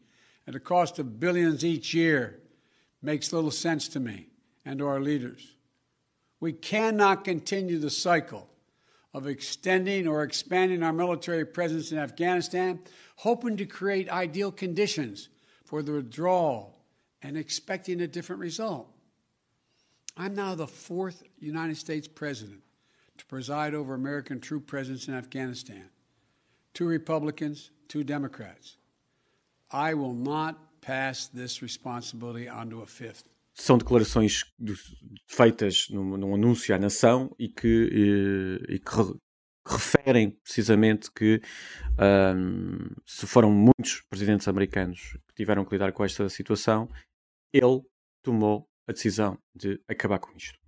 at 0.46 0.54
a 0.54 0.60
cost 0.60 0.98
of 0.98 1.18
billions 1.18 1.64
each 1.64 1.92
year 1.92 2.40
makes 3.02 3.32
little 3.32 3.50
sense 3.50 3.88
to 3.88 4.00
me 4.00 4.28
and 4.64 4.78
to 4.78 4.86
our 4.86 5.00
leaders. 5.00 5.56
We 6.40 6.52
cannot 6.52 7.24
continue 7.24 7.78
the 7.78 7.90
cycle 7.90 8.48
of 9.14 9.26
extending 9.26 10.06
or 10.06 10.22
expanding 10.22 10.82
our 10.82 10.92
military 10.92 11.44
presence 11.44 11.90
in 11.90 11.98
Afghanistan, 11.98 12.78
hoping 13.16 13.56
to 13.56 13.64
create 13.64 14.10
ideal 14.10 14.52
conditions 14.52 15.30
for 15.66 15.82
the 15.82 15.92
withdrawal 15.92 16.78
and 17.22 17.36
expecting 17.36 18.00
a 18.00 18.06
different 18.06 18.40
result. 18.40 18.88
I'm 20.16 20.34
now 20.34 20.54
the 20.54 20.66
fourth 20.66 21.22
United 21.38 21.76
States 21.76 22.08
president 22.08 22.62
to 23.18 23.26
preside 23.26 23.74
over 23.74 23.94
American 23.94 24.40
troop 24.40 24.66
presence 24.66 25.08
in 25.08 25.14
Afghanistan. 25.14 25.90
Two 26.72 26.86
Republicans, 26.86 27.70
two 27.88 28.04
Democrats. 28.04 28.76
I 29.70 29.94
will 29.94 30.14
not 30.14 30.56
pass 30.80 31.26
this 31.26 31.62
responsibility 31.62 32.48
on 32.48 32.70
to 32.70 32.82
a 32.82 32.86
fifth. 32.86 33.24
São 33.58 33.78
declarações 33.78 34.44
feitas 35.26 35.88
num, 35.90 36.18
num 36.18 36.34
anúncio 36.34 36.74
à 36.74 36.78
nação 36.78 37.34
e 37.38 37.48
que, 37.48 38.60
eh, 38.68 38.74
e 38.74 38.78
que 38.78 39.18
referem 39.66 40.30
precisamente 40.30 41.10
que 41.12 41.40
ahm, 41.98 42.88
se 43.04 43.26
foram 43.26 43.50
muitos 43.50 44.02
presidentes 44.08 44.46
americanos 44.48 45.16
que 45.28 45.34
tiveram 45.34 45.64
que 45.64 45.72
lidar 45.72 45.92
com 45.92 46.04
esta 46.04 46.28
situação, 46.28 46.88
ele 47.52 47.82
tomou 48.22 48.68
a 48.88 48.92
decisão 48.92 49.38
de 49.54 49.80
acabar 49.88 50.18
com 50.18 50.32
isto. 50.36 50.58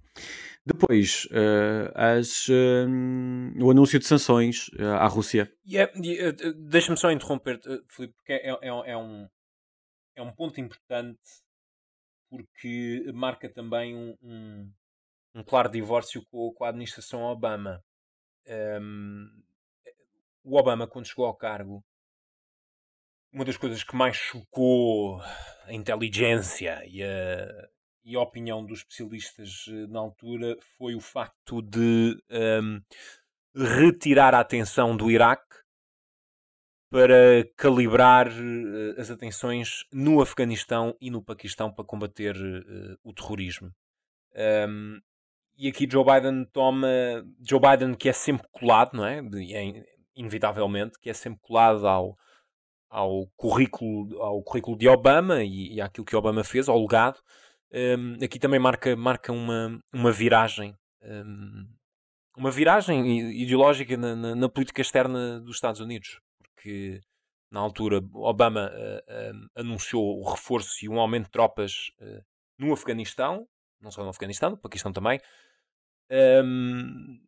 Depois, 0.66 1.28
eh, 1.30 1.92
as, 1.94 2.46
ahm, 2.50 3.52
o 3.62 3.70
anúncio 3.70 3.98
de 3.98 4.04
sanções 4.06 4.68
eh, 4.78 4.84
à 4.84 5.06
Rússia. 5.06 5.50
E 5.64 5.78
é- 5.78 5.84
eh, 5.84 6.28
eh, 6.28 6.52
Deixa-me 6.56 6.96
só 6.98 7.10
interromper, 7.10 7.60
Filipe, 7.88 8.14
porque 8.14 8.32
é, 8.32 8.50
é- 8.50 8.68
é 8.90 8.96
um, 8.96 9.28
é 10.16 10.22
um 10.22 10.32
ponto 10.32 10.60
importante 10.60 11.20
porque 12.30 13.10
marca 13.14 13.48
também 13.48 13.96
um, 13.96 14.16
um, 14.22 14.72
um 15.36 15.42
claro 15.42 15.70
divórcio 15.70 16.22
com, 16.30 16.52
com 16.52 16.64
a 16.64 16.68
administração 16.68 17.22
Obama. 17.22 17.82
Ehm, 18.48 19.28
o 20.42 20.56
Obama, 20.56 20.86
quando 20.86 21.06
chegou 21.06 21.26
ao 21.26 21.36
cargo, 21.36 21.84
uma 23.32 23.44
das 23.44 23.56
coisas 23.56 23.84
que 23.84 23.94
mais 23.94 24.16
chocou 24.16 25.20
a 25.20 25.72
inteligência 25.72 26.82
e 26.86 27.02
a, 27.02 27.68
e 28.02 28.16
a 28.16 28.20
opinião 28.20 28.64
dos 28.64 28.78
especialistas 28.78 29.66
eh, 29.68 29.86
na 29.88 30.00
altura 30.00 30.56
foi 30.78 30.94
o 30.94 31.00
facto 31.00 31.60
de 31.60 32.16
ehm, 32.30 32.80
retirar 33.54 34.34
a 34.34 34.40
atenção 34.40 34.96
do 34.96 35.10
Iraque 35.10 35.58
para 36.90 37.44
calibrar 37.54 38.28
eh, 38.28 38.98
as 38.98 39.10
atenções 39.10 39.84
no 39.92 40.22
Afeganistão 40.22 40.96
e 40.98 41.10
no 41.10 41.22
Paquistão 41.22 41.70
para 41.70 41.84
combater 41.84 42.34
eh, 42.34 42.96
o 43.04 43.12
terrorismo. 43.12 43.70
Um, 44.34 45.00
e 45.58 45.68
aqui 45.68 45.88
Joe 45.90 46.04
Biden 46.04 46.44
toma. 46.52 46.88
Joe 47.40 47.60
Biden, 47.60 47.94
que 47.94 48.08
é 48.08 48.12
sempre 48.12 48.46
colado, 48.52 48.94
não 48.94 49.04
é? 49.04 49.18
É 49.18 49.84
inevitavelmente, 50.14 50.98
que 51.00 51.10
é 51.10 51.12
sempre 51.14 51.40
colado 51.42 51.86
ao, 51.86 52.16
ao, 52.88 53.26
currículo, 53.36 54.20
ao 54.22 54.42
currículo 54.42 54.76
de 54.76 54.88
Obama 54.88 55.42
e, 55.42 55.74
e 55.74 55.80
àquilo 55.80 56.04
que 56.06 56.16
Obama 56.16 56.42
fez, 56.44 56.68
ao 56.68 56.80
legado. 56.80 57.18
Um, 57.72 58.14
aqui 58.24 58.38
também 58.38 58.58
marca, 58.58 58.96
marca 58.96 59.32
uma, 59.32 59.78
uma 59.92 60.10
viragem. 60.12 60.74
um, 61.02 61.66
uma 62.36 62.50
viragem 62.52 63.20
ideológica 63.42 63.96
na, 63.96 64.14
na- 64.14 64.34
na 64.36 64.48
política 64.48 64.80
externa 64.80 65.40
dos 65.40 65.56
Estados 65.56 65.80
Unidos. 65.80 66.20
Porque 66.54 67.00
na 67.50 67.60
altura 67.60 68.00
Obama 68.14 68.70
eh, 68.72 69.04
eh, 69.08 69.32
anunciou 69.56 70.20
o 70.20 70.30
reforço 70.30 70.84
e 70.84 70.88
um 70.88 71.00
aumento 71.00 71.24
de 71.24 71.30
tropas 71.30 71.90
eh, 72.00 72.20
no 72.58 72.72
Afeganistão, 72.72 73.46
não 73.80 73.90
só 73.90 74.02
no 74.04 74.10
Afeganistão, 74.10 74.50
no 74.50 74.56
Paquistão 74.56 74.92
também, 74.92 75.18
ehm, 76.10 77.18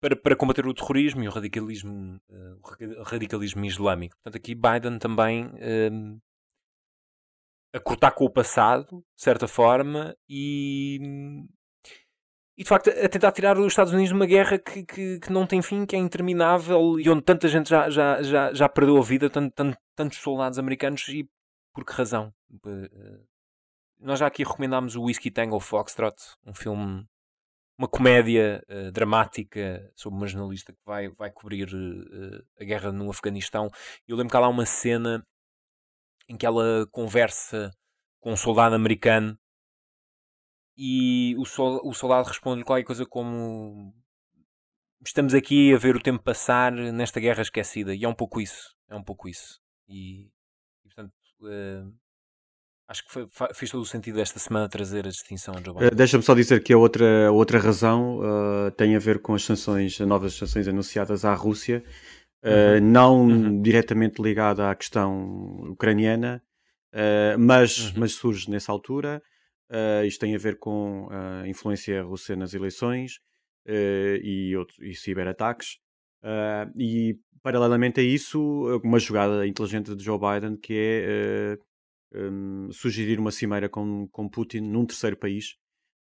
para, 0.00 0.16
para 0.16 0.36
combater 0.36 0.66
o 0.66 0.74
terrorismo 0.74 1.22
e 1.24 1.28
o 1.28 1.30
radicalismo, 1.30 2.20
eh, 2.30 2.54
o 2.62 2.68
radica- 2.68 3.02
radicalismo 3.04 3.64
islâmico. 3.64 4.16
Portanto, 4.16 4.36
aqui 4.40 4.54
Biden 4.54 4.98
também 4.98 5.50
ehm, 5.58 6.18
a 7.74 7.80
cortar 7.80 8.12
com 8.12 8.24
o 8.24 8.30
passado, 8.30 9.04
de 9.16 9.22
certa 9.22 9.48
forma, 9.48 10.16
e, 10.28 10.98
e 12.56 12.62
de 12.62 12.68
facto 12.68 12.88
a 12.90 13.08
tentar 13.08 13.32
tirar 13.32 13.58
os 13.58 13.66
Estados 13.66 13.92
Unidos 13.92 14.10
de 14.10 14.14
uma 14.14 14.26
guerra 14.26 14.58
que, 14.58 14.84
que, 14.84 15.18
que 15.18 15.32
não 15.32 15.46
tem 15.46 15.60
fim, 15.60 15.84
que 15.84 15.96
é 15.96 15.98
interminável 15.98 17.00
e 17.00 17.08
onde 17.10 17.22
tanta 17.22 17.48
gente 17.48 17.68
já, 17.68 17.90
já, 17.90 18.22
já, 18.22 18.52
já 18.54 18.68
perdeu 18.68 18.96
a 18.96 19.02
vida, 19.02 19.28
tant, 19.28 19.50
tant- 19.50 19.76
tantos 19.96 20.18
soldados 20.18 20.58
americanos, 20.58 21.08
e 21.08 21.28
por 21.74 21.84
que 21.84 21.92
razão? 21.92 22.32
Eh, 22.64 23.20
Nós 23.98 24.20
já 24.20 24.26
aqui 24.28 24.44
recomendámos 24.44 24.94
o 24.94 25.02
Whiskey 25.02 25.30
Tango 25.32 25.58
Foxtrot, 25.58 26.14
um 26.46 26.54
filme, 26.54 27.04
uma 27.76 27.88
comédia 27.88 28.64
eh, 28.68 28.90
dramática 28.90 29.90
sobre 29.96 30.16
uma 30.16 30.26
jornalista 30.26 30.72
que 30.72 30.78
vai, 30.84 31.08
vai 31.08 31.30
cobrir 31.30 31.68
eh, 31.68 32.62
a 32.62 32.64
guerra 32.64 32.92
no 32.92 33.10
Afeganistão. 33.10 33.68
Eu 34.06 34.16
lembro 34.16 34.30
que 34.30 34.36
há 34.36 34.40
lá 34.40 34.48
uma 34.48 34.66
cena 34.66 35.26
em 36.28 36.36
que 36.36 36.46
ela 36.46 36.86
conversa 36.90 37.70
com 38.20 38.32
um 38.32 38.36
soldado 38.36 38.74
americano 38.74 39.38
e 40.76 41.34
o, 41.36 41.42
o 41.42 41.94
soldado 41.94 42.28
responde 42.28 42.64
qualquer 42.64 42.84
coisa 42.84 43.04
como 43.06 43.94
estamos 45.04 45.34
aqui 45.34 45.72
a 45.74 45.78
ver 45.78 45.94
o 45.94 46.02
tempo 46.02 46.22
passar 46.22 46.72
nesta 46.72 47.20
guerra 47.20 47.42
esquecida 47.42 47.94
e 47.94 48.04
é 48.04 48.08
um 48.08 48.14
pouco 48.14 48.40
isso 48.40 48.74
é 48.88 48.96
um 48.96 49.04
pouco 49.04 49.28
isso 49.28 49.60
e, 49.86 50.26
e, 50.84 50.88
portanto 50.88 51.12
eh, 51.46 51.84
acho 52.88 53.04
que 53.04 53.12
foi, 53.12 53.26
fez 53.54 53.70
todo 53.70 53.80
o 53.82 53.86
sentido 53.86 54.20
esta 54.20 54.38
semana 54.38 54.68
trazer 54.68 55.06
a 55.06 55.10
distinção 55.10 55.54
a 55.56 55.60
Joe 55.62 55.74
Biden. 55.74 55.88
Uh, 55.88 55.94
Deixa-me 55.94 56.22
só 56.22 56.34
dizer 56.34 56.62
que 56.62 56.72
a 56.72 56.78
outra, 56.78 57.28
a 57.28 57.30
outra 57.32 57.58
razão 57.58 58.18
uh, 58.18 58.70
tem 58.76 58.94
a 58.94 58.98
ver 58.98 59.20
com 59.20 59.34
as 59.34 59.42
sanções, 59.44 60.00
as 60.00 60.06
novas 60.06 60.34
sanções 60.34 60.68
anunciadas 60.68 61.24
à 61.24 61.34
Rússia, 61.34 61.82
uh, 62.44 62.80
não 62.82 63.26
Uhum. 63.26 63.62
diretamente 63.62 64.20
ligada 64.22 64.70
à 64.70 64.74
questão 64.74 65.60
ucraniana, 65.70 66.42
mas, 67.38 67.86
Uhum. 67.90 67.92
mas 67.96 68.12
surge 68.12 68.48
nessa 68.48 68.70
altura. 68.70 69.20
Isto 70.06 70.20
tem 70.20 70.34
a 70.34 70.38
ver 70.38 70.58
com 70.60 71.08
a 71.10 71.48
influência 71.48 72.00
russa 72.04 72.36
nas 72.36 72.54
eleições 72.54 73.18
e, 73.66 74.54
outro, 74.56 74.76
e 74.84 74.94
ciberataques. 74.94 75.78
E, 76.76 77.16
paralelamente 77.42 77.98
a 77.98 78.02
isso, 78.04 78.40
uma 78.84 79.00
jogada 79.00 79.44
inteligente 79.44 79.96
de 79.96 80.04
Joe 80.04 80.18
Biden 80.20 80.56
que 80.56 80.72
é 80.76 81.58
um, 82.14 82.70
sugerir 82.72 83.18
uma 83.18 83.30
cimeira 83.30 83.68
com, 83.68 84.06
com 84.08 84.28
Putin 84.28 84.60
num 84.60 84.86
terceiro 84.86 85.16
país 85.16 85.56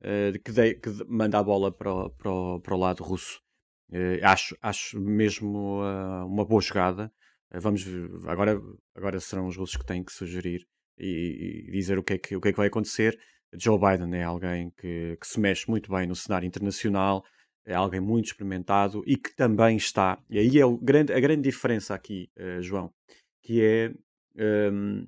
uh, 0.02 0.40
que, 0.44 0.52
dê- 0.52 0.76
que 0.76 0.90
de- 0.90 1.06
manda 1.08 1.38
a 1.38 1.44
bola 1.44 1.72
para 1.72 1.94
o, 1.94 2.10
para 2.10 2.32
o, 2.32 2.60
para 2.62 2.76
o 2.76 2.80
lado 2.80 3.04
russo. 3.04 3.40
Uh, 3.90 4.24
acho, 4.24 4.58
acho 4.62 5.00
mesmo 5.00 5.82
uh, 5.82 6.26
uma 6.26 6.46
boa 6.46 6.62
jogada. 6.62 7.12
Vamos 7.54 7.82
ver, 7.82 8.10
agora, 8.28 8.62
agora 8.94 9.20
serão 9.20 9.48
os 9.48 9.56
russos 9.56 9.78
que 9.78 9.86
têm 9.86 10.04
que 10.04 10.12
sugerir 10.12 10.66
e, 10.98 11.66
e 11.68 11.72
dizer 11.72 11.98
o 11.98 12.04
que, 12.04 12.14
é 12.14 12.18
que, 12.18 12.36
o 12.36 12.42
que 12.42 12.50
é 12.50 12.52
que 12.52 12.58
vai 12.58 12.68
acontecer. 12.68 13.18
Joe 13.58 13.80
Biden 13.80 14.20
é 14.20 14.24
alguém 14.24 14.70
que, 14.78 15.18
que 15.20 15.26
se 15.26 15.40
mexe 15.40 15.70
muito 15.70 15.90
bem 15.90 16.06
no 16.06 16.16
cenário 16.16 16.46
internacional, 16.46 17.24
é 17.66 17.74
alguém 17.74 18.02
muito 18.02 18.26
experimentado 18.26 19.02
e 19.08 19.16
que 19.16 19.34
também 19.34 19.78
está, 19.78 20.22
e 20.30 20.38
aí 20.38 20.60
é 20.60 20.66
o 20.66 20.78
grande, 20.78 21.14
a 21.14 21.20
grande 21.22 21.44
diferença 21.44 21.96
aqui, 21.96 22.30
João, 22.60 22.92
que 23.42 23.64
é 23.64 23.94
um, 24.70 25.08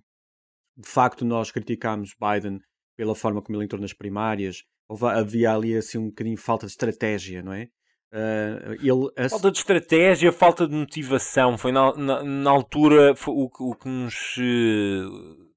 de 0.79 0.87
facto 0.87 1.25
nós 1.25 1.51
criticámos 1.51 2.15
Biden 2.19 2.59
pela 2.97 3.13
forma 3.15 3.41
como 3.41 3.57
ele 3.57 3.65
entrou 3.65 3.81
nas 3.81 3.93
primárias, 3.93 4.63
houve, 4.87 5.05
havia 5.05 5.53
ali 5.53 5.75
assim 5.75 5.97
um 5.97 6.07
bocadinho 6.09 6.37
falta 6.37 6.65
de 6.65 6.71
estratégia, 6.71 7.41
não 7.43 7.53
é? 7.53 7.69
Uh, 8.11 8.73
ele 8.81 9.29
Falta 9.29 9.51
de 9.51 9.57
estratégia, 9.59 10.31
falta 10.31 10.67
de 10.67 10.73
motivação. 10.75 11.57
Foi 11.57 11.71
na, 11.71 11.93
na, 11.95 12.23
na 12.23 12.49
altura 12.49 13.13
o, 13.27 13.43
o 13.69 13.75
que 13.75 13.87
nos 13.87 14.35
eh, 14.39 15.49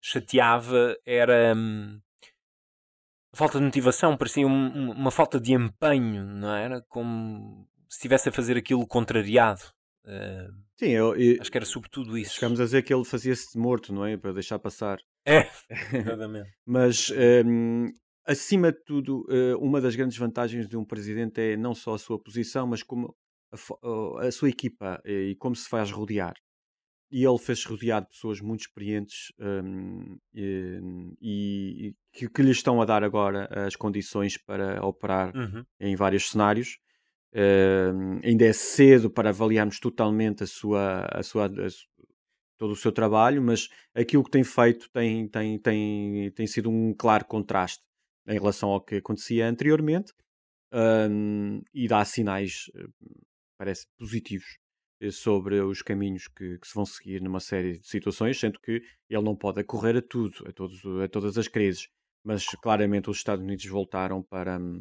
chateava 0.00 0.96
era 1.04 1.52
a 1.52 3.36
falta 3.36 3.58
de 3.58 3.64
motivação, 3.64 4.16
parecia 4.16 4.46
um- 4.46 4.50
um- 4.50 4.92
uma 4.92 5.10
falta 5.10 5.38
de 5.40 5.52
empenho, 5.52 6.24
não 6.24 6.52
era? 6.54 6.80
Como 6.88 7.68
se 7.88 7.96
estivesse 7.98 8.28
a 8.28 8.32
fazer 8.32 8.56
aquilo 8.56 8.86
contrariado. 8.86 9.60
Eh, 10.06 10.48
Sim, 10.80 10.88
eu, 10.92 11.14
eu- 11.14 11.40
acho 11.40 11.50
que 11.50 11.58
era 11.58 11.66
sobretudo 11.66 12.16
isso. 12.16 12.34
chegamos 12.34 12.58
a 12.60 12.64
dizer 12.64 12.82
que 12.82 12.92
ele 12.92 13.04
fazia-se 13.04 13.52
de 13.52 13.58
morto, 13.58 13.92
não 13.92 14.04
é? 14.04 14.16
Para 14.16 14.32
deixar 14.32 14.58
passar. 14.58 14.98
É, 15.26 15.46
exatamente. 15.94 16.50
Mas, 16.66 17.10
hum, 17.44 17.92
acima 18.26 18.72
de 18.72 18.82
tudo, 18.84 19.26
eh, 19.30 19.54
uma 19.56 19.80
das 19.80 19.94
grandes 19.94 20.16
vantagens 20.16 20.66
de 20.66 20.76
um 20.78 20.84
presidente 20.84 21.38
é 21.40 21.56
não 21.56 21.74
só 21.74 21.94
a 21.94 21.98
sua 21.98 22.18
posição, 22.18 22.66
mas 22.66 22.82
como 22.82 23.14
a, 23.52 24.26
a 24.26 24.32
sua 24.32 24.48
equipa 24.48 25.00
eh, 25.04 25.30
e 25.32 25.36
como 25.36 25.54
se 25.54 25.68
faz 25.68 25.90
rodear. 25.90 26.34
E 27.12 27.24
ele 27.24 27.38
fez-se 27.38 27.66
rodear 27.68 28.02
de 28.02 28.08
pessoas 28.08 28.40
muito 28.40 28.60
experientes 28.60 29.32
hum, 29.38 30.16
e, 30.32 30.80
e 31.20 31.94
que, 32.12 32.28
que 32.28 32.42
lhe 32.42 32.52
estão 32.52 32.80
a 32.80 32.84
dar 32.84 33.04
agora 33.04 33.48
as 33.66 33.76
condições 33.76 34.38
para 34.38 34.84
operar 34.86 35.34
Uhum. 35.36 35.64
em 35.80 35.96
vários 35.96 36.30
cenários. 36.30 36.78
Hum, 37.32 38.20
ainda 38.24 38.44
é 38.44 38.52
cedo 38.52 39.08
para 39.10 39.28
avaliarmos 39.30 39.78
totalmente 39.78 40.42
a 40.42 40.46
sua, 40.46 41.06
a 41.12 41.22
sua, 41.22 41.46
a 41.46 41.68
todo 42.58 42.72
o 42.72 42.76
seu 42.76 42.92
trabalho, 42.92 43.40
mas 43.40 43.68
aquilo 43.94 44.24
que 44.24 44.30
tem 44.30 44.44
feito 44.44 44.90
tem, 44.90 45.28
tem, 45.28 45.58
tem, 45.58 46.30
tem 46.32 46.46
sido 46.46 46.70
um 46.70 46.92
claro 46.94 47.24
contraste 47.24 47.82
em 48.26 48.34
relação 48.34 48.70
ao 48.70 48.80
que 48.80 48.96
acontecia 48.96 49.48
anteriormente 49.48 50.12
e 51.74 51.88
dá 51.88 52.04
sinais, 52.04 52.70
eh, 52.74 52.86
parece, 53.58 53.86
positivos 53.98 54.58
eh, 55.00 55.10
sobre 55.10 55.60
os 55.60 55.82
caminhos 55.82 56.28
que, 56.28 56.58
que 56.58 56.66
se 56.66 56.74
vão 56.74 56.86
seguir 56.86 57.20
numa 57.20 57.40
série 57.40 57.78
de 57.78 57.86
situações, 57.86 58.38
sendo 58.38 58.60
que 58.60 58.82
ele 59.08 59.22
não 59.22 59.36
pode 59.36 59.64
correr 59.64 59.96
a 59.96 60.02
tudo, 60.02 60.34
a, 60.46 60.52
todos, 60.52 60.84
a 61.02 61.08
todas 61.08 61.38
as 61.38 61.48
crises. 61.48 61.88
Mas 62.24 62.44
claramente 62.62 63.10
os 63.10 63.16
Estados 63.16 63.44
Unidos 63.44 63.64
voltaram 63.66 64.22
para 64.22 64.58
hum, 64.58 64.80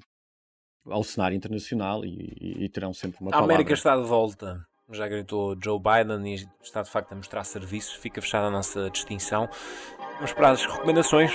ao 0.89 1.03
cenário 1.03 1.35
internacional 1.35 2.03
e, 2.05 2.09
e- 2.39 2.63
e 2.65 2.69
terão 2.69 2.93
sempre 2.93 3.17
uma 3.21 3.29
A 3.29 3.33
palavra. 3.33 3.53
América 3.55 3.73
está 3.73 3.95
de 3.95 4.03
volta. 4.03 4.65
Já 4.91 5.07
gritou 5.07 5.55
Joe 5.63 5.79
Biden 5.79 6.33
e 6.33 6.47
está 6.63 6.81
de 6.81 6.89
facto 6.89 7.11
a 7.11 7.15
mostrar 7.15 7.43
serviço. 7.43 7.99
Fica 7.99 8.21
fechada 8.21 8.47
a 8.47 8.51
nossa 8.51 8.89
distinção. 8.89 9.47
Vamos 10.15 10.33
para 10.33 10.49
as 10.49 10.65
recomendações. 10.65 11.31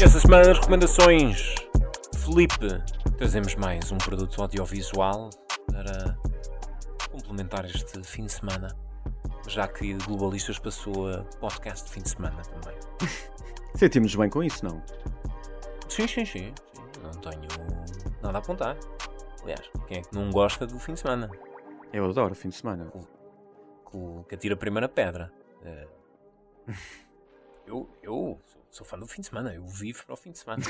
E 0.00 0.04
esta 0.04 0.20
semana 0.20 0.46
nas 0.46 0.58
recomendações, 0.58 1.54
Felipe, 2.24 2.68
trazemos 3.16 3.56
mais 3.56 3.90
um 3.90 3.98
produto 3.98 4.40
audiovisual 4.40 5.30
para 5.66 6.16
complementar 7.10 7.64
este 7.64 8.00
fim 8.04 8.26
de 8.26 8.32
semana. 8.32 8.68
Já 9.48 9.66
que 9.66 9.94
Globalistas 9.94 10.58
passou 10.60 11.08
a 11.10 11.24
podcast 11.40 11.86
de 11.86 11.90
fim 11.92 12.02
de 12.02 12.10
semana 12.10 12.40
também. 12.42 12.78
Sentimos 13.74 14.14
bem 14.14 14.28
com 14.28 14.42
isso, 14.42 14.64
não? 14.64 14.82
Sim, 15.88 16.06
sim, 16.08 16.24
sim. 16.24 16.54
Não 17.02 17.10
tenho 17.12 17.42
nada 18.22 18.38
a 18.38 18.40
apontar. 18.40 18.76
Aliás, 19.42 19.70
quem 19.86 19.98
é 19.98 20.02
que 20.02 20.14
não 20.14 20.30
gosta 20.30 20.66
do 20.66 20.78
fim 20.78 20.94
de 20.94 21.00
semana? 21.00 21.30
Eu 21.92 22.04
adoro 22.06 22.34
fim 22.34 22.48
de 22.48 22.56
semana. 22.56 22.90
Que, 22.90 23.96
o- 23.96 24.24
que 24.28 24.34
atira 24.34 24.54
a 24.54 24.58
primeira 24.58 24.88
pedra. 24.88 25.32
É. 25.62 25.88
Eu, 27.66 27.86
eu 28.02 28.40
sou, 28.70 28.86
fã 28.86 28.98
do 28.98 29.06
fim 29.06 29.20
de 29.20 29.26
semana. 29.26 29.52
Eu 29.54 29.66
vivo 29.66 30.02
para 30.06 30.14
o 30.14 30.16
fim 30.16 30.30
de 30.32 30.38
semana. 30.38 30.62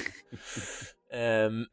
Ahm, 1.12 1.64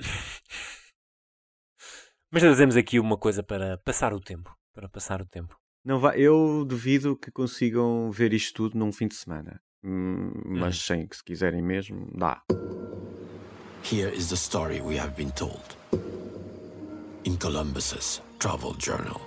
Mas 2.32 2.44
trazemos 2.44 2.76
aqui 2.78 3.00
uma 3.00 3.18
coisa 3.18 3.42
para 3.42 3.76
passar 3.80 4.14
o 4.14 4.20
tempo. 4.20 4.56
Para 4.72 4.88
passar 4.88 5.22
o 5.24 5.26
tempo. 5.26 5.58
Não 5.84 6.00
vai, 6.00 6.20
eu 6.20 6.64
duvido 6.64 7.18
que 7.18 7.32
consigam 7.32 8.12
ver 8.12 8.34
isto 8.34 8.54
tudo 8.54 8.78
num 8.78 8.92
fim 8.92 9.08
de 9.08 9.16
semana. 9.16 9.60
Hum, 9.86 10.32
mas 10.46 10.82
sim, 10.82 11.06
que 11.06 11.16
se 11.16 11.24
quiserem 11.24 11.62
mesmo, 11.62 12.08
dá. 12.14 12.42
Here 13.84 14.12
is 14.16 14.30
the 14.30 14.36
story 14.36 14.82
we 14.82 14.98
have 14.98 15.16
been 15.16 15.32
told. 15.32 15.78
in 17.26 17.36
Columbus's 17.38 18.22
travel 18.40 18.76
journal. 18.76 19.20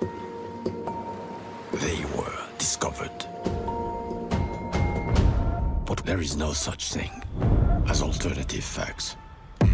They 1.73 2.05
were 2.17 2.39
discovered. 2.57 3.27
But 5.85 6.05
there 6.05 6.21
is 6.21 6.37
no 6.37 6.53
such 6.55 6.93
thing 6.93 7.11
as 7.89 8.01
alternative 8.01 8.63
facts. 8.63 9.17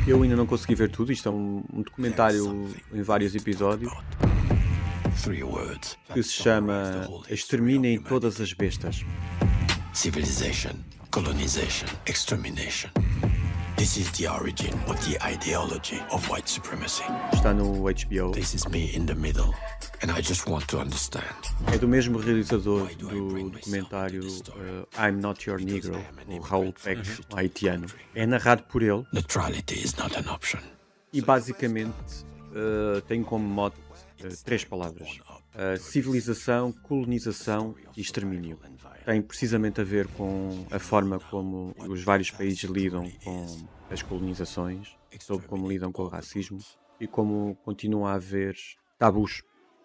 Eu 0.06 0.22
ainda 0.22 0.36
não 0.36 0.46
consegui 0.46 0.74
ver 0.74 0.90
tudo, 0.90 1.12
isto 1.12 1.28
é 1.28 1.32
um, 1.32 1.62
um 1.72 1.82
documentário 1.82 2.68
em 2.92 3.02
vários 3.02 3.34
episódios 3.34 3.92
Three 5.22 5.42
words 5.42 5.96
que 6.12 6.22
se 6.22 6.32
chama 6.32 7.08
Exterminem 7.30 7.98
todas 7.98 8.40
as 8.40 8.52
bestas. 8.52 9.04
Civilization, 9.94 10.84
colonization, 11.10 11.88
extermination. 12.06 12.90
This 13.76 13.96
is 13.96 14.10
the 14.12 14.28
origin 14.28 14.72
of 14.88 14.96
the 15.06 15.16
ideology 15.24 16.00
of 16.10 16.28
white 16.28 16.48
supremacy. 16.48 17.04
Está 17.32 17.54
no 17.54 17.64
HBO. 17.82 18.32
This 18.32 18.54
is 18.54 18.68
me 18.68 18.92
in 18.94 19.06
the 19.06 19.14
middle, 19.14 19.54
and 20.02 20.10
I 20.10 20.20
just 20.20 20.48
want 20.48 20.66
to 20.68 20.78
understand. 20.80 21.24
É 21.72 21.78
do 21.78 21.88
mesmo 21.88 22.18
realizador 22.18 22.88
do 22.96 23.08
documentário 23.50 24.22
uh, 24.22 24.86
I'm 24.96 25.20
Not 25.20 25.48
Your 25.48 25.60
Negro, 25.60 25.96
o 26.28 26.40
Raul 26.40 26.72
Peck, 26.72 27.00
um 27.32 27.36
haitiano. 27.36 27.86
É 28.14 28.26
narrado 28.26 28.62
por 28.64 28.82
ele 28.82 29.04
Neutrality 29.12 29.74
is 29.84 29.94
not 29.96 30.16
an 30.16 30.28
option. 30.32 30.60
e 31.12 31.20
basicamente 31.20 32.24
uh, 32.50 33.00
tem 33.02 33.22
como 33.22 33.46
mote 33.46 33.76
uh, 33.78 33.83
três 34.44 34.64
palavras: 34.64 35.20
Uh, 35.54 35.78
civilização, 35.78 36.72
colonização 36.72 37.76
e 37.96 38.00
extermínio. 38.00 38.58
Tem 39.04 39.22
precisamente 39.22 39.80
a 39.80 39.84
ver 39.84 40.08
com 40.08 40.66
a 40.68 40.80
forma 40.80 41.20
como 41.30 41.72
os 41.88 42.02
vários 42.02 42.30
países 42.30 42.64
lidam 42.64 43.08
com 43.22 43.46
as 43.88 44.02
colonizações, 44.02 44.96
sobre 45.20 45.46
como 45.46 45.68
lidam 45.68 45.92
com 45.92 46.02
o 46.02 46.08
racismo 46.08 46.58
e 46.98 47.06
como 47.06 47.54
continua 47.64 48.10
a 48.10 48.14
haver 48.14 48.56
tabus 48.98 49.42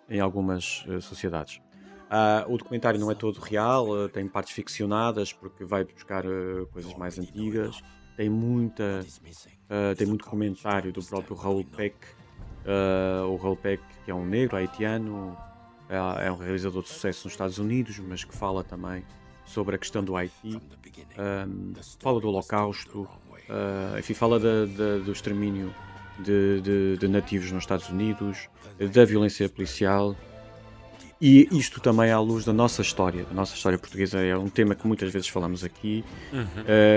em 0.10 0.20
algumas 0.20 0.84
uh, 0.88 1.00
sociedades. 1.00 1.62
Ah, 2.10 2.44
o 2.48 2.58
documentário 2.58 3.00
não 3.00 3.12
é 3.12 3.16
todo 3.16 3.40
real, 3.40 3.88
uh, 3.88 4.10
tem 4.10 4.28
partes 4.28 4.54
ficcionadas 4.54 5.32
porque 5.32 5.64
vai 5.64 5.84
buscar 5.84 6.26
uh, 6.26 6.66
coisas 6.72 6.96
mais 6.96 7.20
antigas. 7.20 7.80
Tem 8.18 8.28
muita, 8.28 9.06
uh, 9.06 9.96
tem 9.96 10.08
muito 10.08 10.26
comentário 10.26 10.92
do 10.92 11.04
próprio 11.04 11.36
Raul 11.36 11.64
Peck, 11.64 11.96
Uh, 12.66 13.26
o 13.28 13.36
Raul 13.38 13.56
Peck, 13.56 13.82
que 14.06 14.12
é 14.12 14.14
um 14.14 14.26
negro 14.26 14.56
haitiano, 14.58 15.36
é, 15.90 16.28
é 16.28 16.32
um 16.32 16.36
realizador 16.38 16.84
de 16.84 16.90
sucesso 16.90 17.26
nos 17.26 17.34
Estados 17.34 17.58
Unidos, 17.58 17.98
mas 18.00 18.24
que 18.24 18.36
fala 18.36 18.64
também 18.64 19.04
sobre 19.46 19.76
a 19.76 19.78
questão 19.80 20.04
do 20.04 20.16
Haiti, 20.16 20.60
um, 21.48 21.74
fala 22.00 22.20
do 22.20 22.28
Holocausto, 22.28 23.02
uh, 23.02 23.98
enfim, 23.98 24.14
fala 24.14 24.40
da- 24.40 24.66
da- 24.66 24.98
do 25.04 25.12
extermínio 25.12 25.74
de, 26.20 26.62
de- 26.62 26.98
de 26.98 27.08
nativos 27.08 27.52
nos 27.52 27.64
Estados 27.64 27.90
Unidos, 27.90 28.48
da 28.94 29.06
violência 29.06 29.50
policial. 29.50 30.16
E 31.22 31.48
isto 31.52 31.82
também 31.82 32.12
à 32.12 32.20
luz 32.20 32.46
da 32.46 32.54
nossa 32.54 32.82
história, 32.82 33.24
da 33.26 33.34
nossa 33.34 33.56
história 33.56 33.78
portuguesa, 33.78 34.20
é 34.20 34.38
um 34.38 34.48
tema 34.50 34.76
que 34.76 34.86
muitas 34.88 35.12
vezes 35.12 35.28
falamos 35.28 35.64
aqui. 35.64 36.04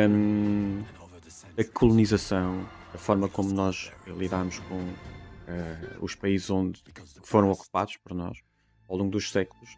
Um, 0.09 0.83
a 1.59 1.65
colonização, 1.65 2.65
a 2.95 2.99
forma 2.99 3.29
como 3.29 3.53
nós 3.53 3.91
lidamos 4.07 4.59
com 4.69 4.81
eh, 5.47 5.97
os 6.01 6.15
países 6.15 6.51
onde 6.51 6.83
que 6.83 7.03
foram 7.23 7.51
ocupados 7.51 7.97
por 7.97 8.15
nós 8.15 8.39
ao 8.89 8.97
longo 8.97 9.11
dos 9.11 9.31
séculos. 9.31 9.77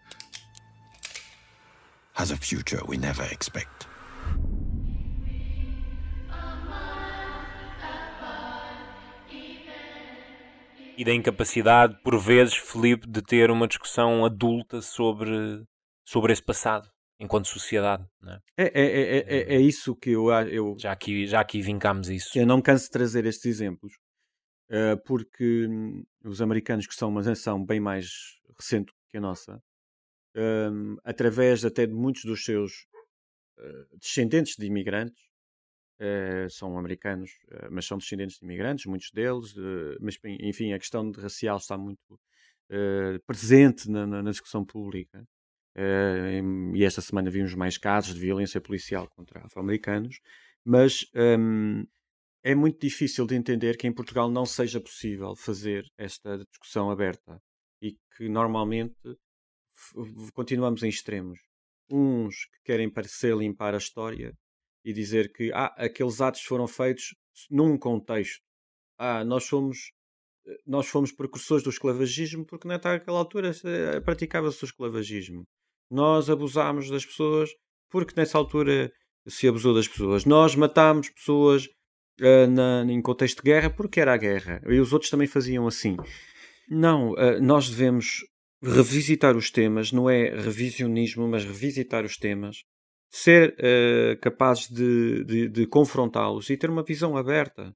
Has 2.16 2.30
a 2.30 2.36
future 2.36 2.82
we 2.86 2.96
never 2.96 3.26
expect. 3.32 3.86
E 10.96 11.04
da 11.04 11.12
incapacidade, 11.12 11.98
por 12.04 12.16
vezes, 12.20 12.54
Felipe, 12.54 13.08
de 13.08 13.20
ter 13.20 13.50
uma 13.50 13.66
discussão 13.66 14.24
adulta 14.24 14.80
sobre, 14.80 15.64
sobre 16.06 16.32
esse 16.32 16.42
passado, 16.42 16.88
enquanto 17.18 17.48
sociedade. 17.48 18.06
Não 18.22 18.32
é? 18.32 18.38
É, 18.56 18.64
é, 18.64 19.00
é, 19.00 19.18
é, 19.18 19.54
é 19.56 19.60
isso 19.60 19.96
que 19.96 20.10
eu, 20.10 20.30
eu, 20.30 20.76
já, 20.78 20.92
aqui, 20.92 21.26
já 21.26 21.40
aqui 21.40 21.60
vincámos 21.60 22.08
isso. 22.08 22.38
eu 22.38 22.46
não 22.46 22.62
canso 22.62 22.84
de 22.84 22.90
trazer 22.90 23.26
estes 23.26 23.46
exemplos, 23.46 23.94
eh, 24.70 24.96
porque 24.96 25.66
hum, 25.68 26.04
os 26.24 26.40
americanos, 26.42 26.86
que 26.86 26.94
são 26.94 27.08
uma 27.10 27.22
nação 27.22 27.64
bem 27.64 27.80
mais 27.80 28.40
recente 28.58 28.92
que 29.10 29.18
a 29.18 29.20
nossa, 29.20 29.62
hum, 30.36 30.96
através 31.04 31.64
até 31.64 31.86
de 31.86 31.94
muitos 31.94 32.24
dos 32.24 32.44
seus 32.44 32.86
eh, 33.60 33.86
descendentes 34.00 34.56
de 34.56 34.66
imigrantes, 34.66 35.22
eh, 36.00 36.48
são 36.50 36.78
americanos, 36.78 37.32
mas 37.70 37.86
são 37.86 37.98
descendentes 37.98 38.38
de 38.38 38.44
imigrantes, 38.44 38.86
muitos 38.86 39.10
deles, 39.12 39.54
mas 40.00 40.18
enfim, 40.40 40.72
a 40.72 40.78
questão 40.78 41.10
racial 41.12 41.58
está 41.58 41.78
muito 41.78 42.20
presente 43.26 43.90
na, 43.90 44.06
na- 44.06 44.22
na 44.22 44.30
discussão 44.30 44.64
pública. 44.64 45.26
E 46.74 46.84
esta 46.84 47.00
semana 47.00 47.30
vimos 47.30 47.54
mais 47.54 47.78
casos 47.78 48.14
de 48.14 48.20
violência 48.20 48.60
policial 48.60 49.08
contra 49.08 49.44
afro-americanos, 49.44 50.20
mas 50.64 51.06
hum, 51.14 51.86
é 52.44 52.54
muito 52.54 52.78
difícil 52.78 53.26
de 53.26 53.34
entender 53.34 53.78
que 53.78 53.86
em 53.86 53.92
Portugal 53.92 54.30
não 54.30 54.44
seja 54.44 54.78
possível 54.78 55.34
fazer 55.34 55.82
esta 55.96 56.36
discussão 56.36 56.90
aberta 56.90 57.40
e 57.80 57.96
que 58.14 58.28
normalmente 58.28 58.94
continuamos 60.34 60.82
em 60.82 60.88
extremos. 60.88 61.40
Uns 61.90 62.44
que 62.44 62.62
querem 62.64 62.92
parecer 62.92 63.34
limpar 63.34 63.74
a 63.74 63.78
história 63.78 64.34
e 64.84 64.92
dizer 64.92 65.32
que 65.32 65.50
ah, 65.54 65.74
aqueles 65.78 66.20
atos 66.20 66.42
foram 66.42 66.68
feitos 66.68 67.14
num 67.50 67.78
contexto. 67.78 68.42
Ah, 68.98 69.24
nós 69.24 69.44
somos 69.44 69.90
eh, 70.46 70.58
nós 70.66 70.86
fomos 70.86 71.12
precursores 71.12 71.64
do 71.64 71.70
esclavagismo 71.70 72.44
porque 72.46 72.68
naquela 72.68 73.18
altura 73.18 73.52
eh, 73.64 74.00
praticava-se 74.00 74.62
o 74.62 74.66
esclavagismo. 74.66 75.44
Nós 75.90 76.28
abusámos 76.28 76.90
das 76.90 77.06
pessoas 77.06 77.50
porque 77.90 78.12
nessa 78.16 78.36
altura 78.36 78.92
se 79.26 79.48
abusou 79.48 79.74
das 79.74 79.88
pessoas. 79.88 80.26
Nós 80.26 80.54
matámos 80.54 81.08
pessoas 81.08 81.68
eh, 82.20 82.46
na- 82.46 82.84
em 82.88 83.00
contexto 83.02 83.38
de 83.42 83.50
guerra 83.50 83.70
porque 83.70 84.00
era 84.00 84.12
a 84.14 84.16
guerra. 84.16 84.60
E 84.66 84.78
os 84.78 84.92
outros 84.92 85.10
também 85.10 85.26
faziam 85.26 85.66
assim. 85.66 85.96
Não, 86.68 87.16
eh, 87.18 87.40
nós 87.40 87.68
devemos 87.68 88.20
revisitar 88.62 89.36
os 89.36 89.50
temas, 89.50 89.92
não 89.92 90.08
é 90.08 90.30
revisionismo, 90.40 91.28
mas 91.28 91.44
revisitar 91.44 92.04
os 92.04 92.16
temas, 92.16 92.64
ser 93.10 93.54
eh, 93.58 94.16
capazes 94.22 94.68
de, 94.70 95.24
de- 95.24 95.48
de 95.48 95.66
confrontá-los 95.66 96.48
e 96.50 96.56
ter 96.56 96.70
uma 96.70 96.82
visão 96.82 97.16
aberta, 97.16 97.74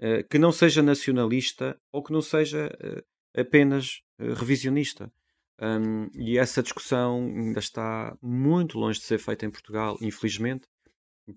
eh, 0.00 0.22
que 0.24 0.38
não 0.38 0.52
seja 0.52 0.82
nacionalista 0.82 1.76
ou 1.92 2.02
que 2.02 2.12
não 2.12 2.20
seja 2.22 2.70
eh, 2.80 3.02
apenas 3.40 4.00
revisionista. 4.18 5.10
Hum, 5.62 6.08
e 6.14 6.38
essa 6.38 6.62
discussão 6.62 7.18
ainda 7.36 7.58
está 7.60 8.16
muito 8.22 8.78
longe 8.78 8.98
de 8.98 9.04
ser 9.04 9.18
feita 9.18 9.44
em 9.46 9.50
Portugal, 9.50 9.96
infelizmente. 10.00 10.66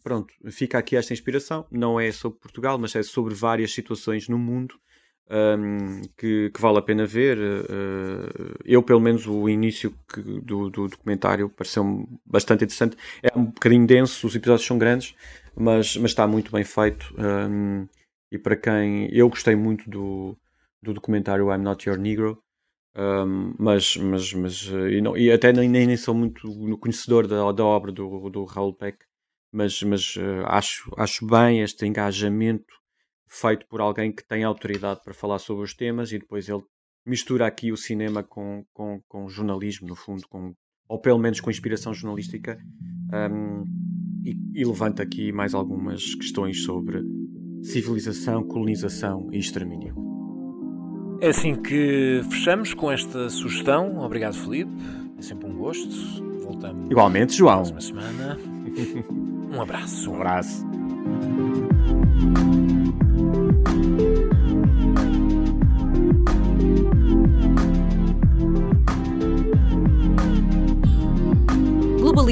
Pronto, 0.02 0.34
fica 0.52 0.78
aqui 0.80 0.96
esta 0.96 1.14
inspiração. 1.14 1.66
Não 1.72 2.00
é 2.00 2.12
sobre 2.12 2.40
Portugal, 2.40 2.78
mas 2.80 2.96
é 2.96 3.04
sobre 3.04 3.34
várias 3.36 3.72
situações 3.74 4.28
no 4.28 4.40
mundo 4.40 4.76
hum, 5.30 6.02
que, 6.18 6.50
que 6.50 6.62
vale 6.62 6.80
a 6.80 6.82
pena 6.82 7.06
ver. 7.06 7.38
Uh, 7.38 8.56
eu, 8.66 8.82
pelo 8.82 9.00
menos, 9.00 9.28
o 9.28 9.48
início 9.48 9.92
que- 10.12 10.22
do, 10.42 10.70
do 10.70 10.88
documentário 10.88 11.48
pareceu-me 11.50 12.08
bastante 12.26 12.64
interessante. 12.66 12.98
É 13.22 13.38
um 13.38 13.46
bocadinho 13.46 13.86
denso, 13.86 14.26
os 14.26 14.36
episódios 14.36 14.66
são 14.66 14.78
grandes, 14.80 15.14
mas, 15.56 15.96
mas 15.98 16.12
está 16.12 16.26
muito 16.28 16.52
bem 16.52 16.64
feito. 16.64 17.14
hum, 17.18 17.88
e 18.32 18.38
para 18.40 18.56
quem. 18.56 19.08
Eu 19.16 19.30
gostei 19.30 19.56
muito 19.56 19.88
do, 19.90 20.36
do 20.82 20.92
documentário 20.94 21.52
I'm 21.54 21.60
Not 21.62 21.88
Your 21.88 22.00
Negro. 22.00 22.42
Um, 22.96 23.56
mas, 23.60 23.98
mas, 23.98 24.34
mas 24.34 24.68
uh, 24.70 24.88
e, 24.90 25.02
não- 25.02 25.18
e 25.18 25.32
até 25.32 25.52
nem, 25.54 25.68
nem, 25.70 25.88
nem 25.88 25.98
sou 25.98 26.14
muito 26.16 26.48
conhecedor 26.80 27.28
da, 27.28 27.52
da 27.52 27.66
obra 27.66 27.92
do, 27.92 28.30
do 28.30 28.46
Raul 28.46 28.74
Peck, 28.74 29.00
mas, 29.54 29.82
mas 29.84 30.16
uh, 30.16 30.46
acho, 30.48 30.92
acho 30.98 31.26
bem 31.26 31.62
este 31.62 31.86
engajamento 31.86 32.74
feito 33.30 33.66
por 33.68 33.82
alguém 33.82 34.12
que 34.12 34.28
tem 34.28 34.44
autoridade 34.44 35.02
para 35.04 35.14
falar 35.14 35.40
sobre 35.40 35.64
os 35.64 35.74
temas 35.74 36.12
e 36.12 36.20
depois 36.20 36.50
ele 36.50 36.64
mistura 37.06 37.48
aqui 37.48 37.72
o 37.72 37.78
cinema 37.78 38.24
com, 38.24 38.64
com, 38.74 39.02
com 39.08 39.28
jornalismo, 39.28 39.88
no 39.88 39.96
fundo, 39.96 40.24
com, 40.30 40.54
ou 40.88 41.00
pelo 41.00 41.20
menos 41.20 41.40
com 41.40 41.50
inspiração 41.50 41.94
jornalística, 41.94 42.58
um, 43.32 43.64
e, 44.24 44.62
e 44.62 44.66
levanta 44.66 45.04
aqui 45.04 45.32
mais 45.32 45.54
algumas 45.54 46.16
questões 46.16 46.64
sobre 46.64 47.02
civilização, 47.62 48.44
colonização 48.44 49.30
e 49.32 49.38
extermínio. 49.38 49.96
É 51.22 51.30
assim 51.30 51.62
que 51.62 52.22
fechamos 52.30 52.74
com 52.74 52.92
esta 52.92 53.30
sugestão. 53.30 53.98
Obrigado, 54.00 54.36
Felipe. 54.36 54.72
É 55.18 55.22
sempre 55.22 55.48
um 55.50 55.58
gosto. 55.58 55.90
Voltamos 56.44 56.90
Igualmente, 56.90 57.32
na 57.32 57.38
João. 57.38 57.56
próxima 57.64 57.82
semana. 57.82 58.38
Um 59.54 59.62
abraço. 59.62 60.12
Um 60.12 60.16
abraço. 60.16 60.73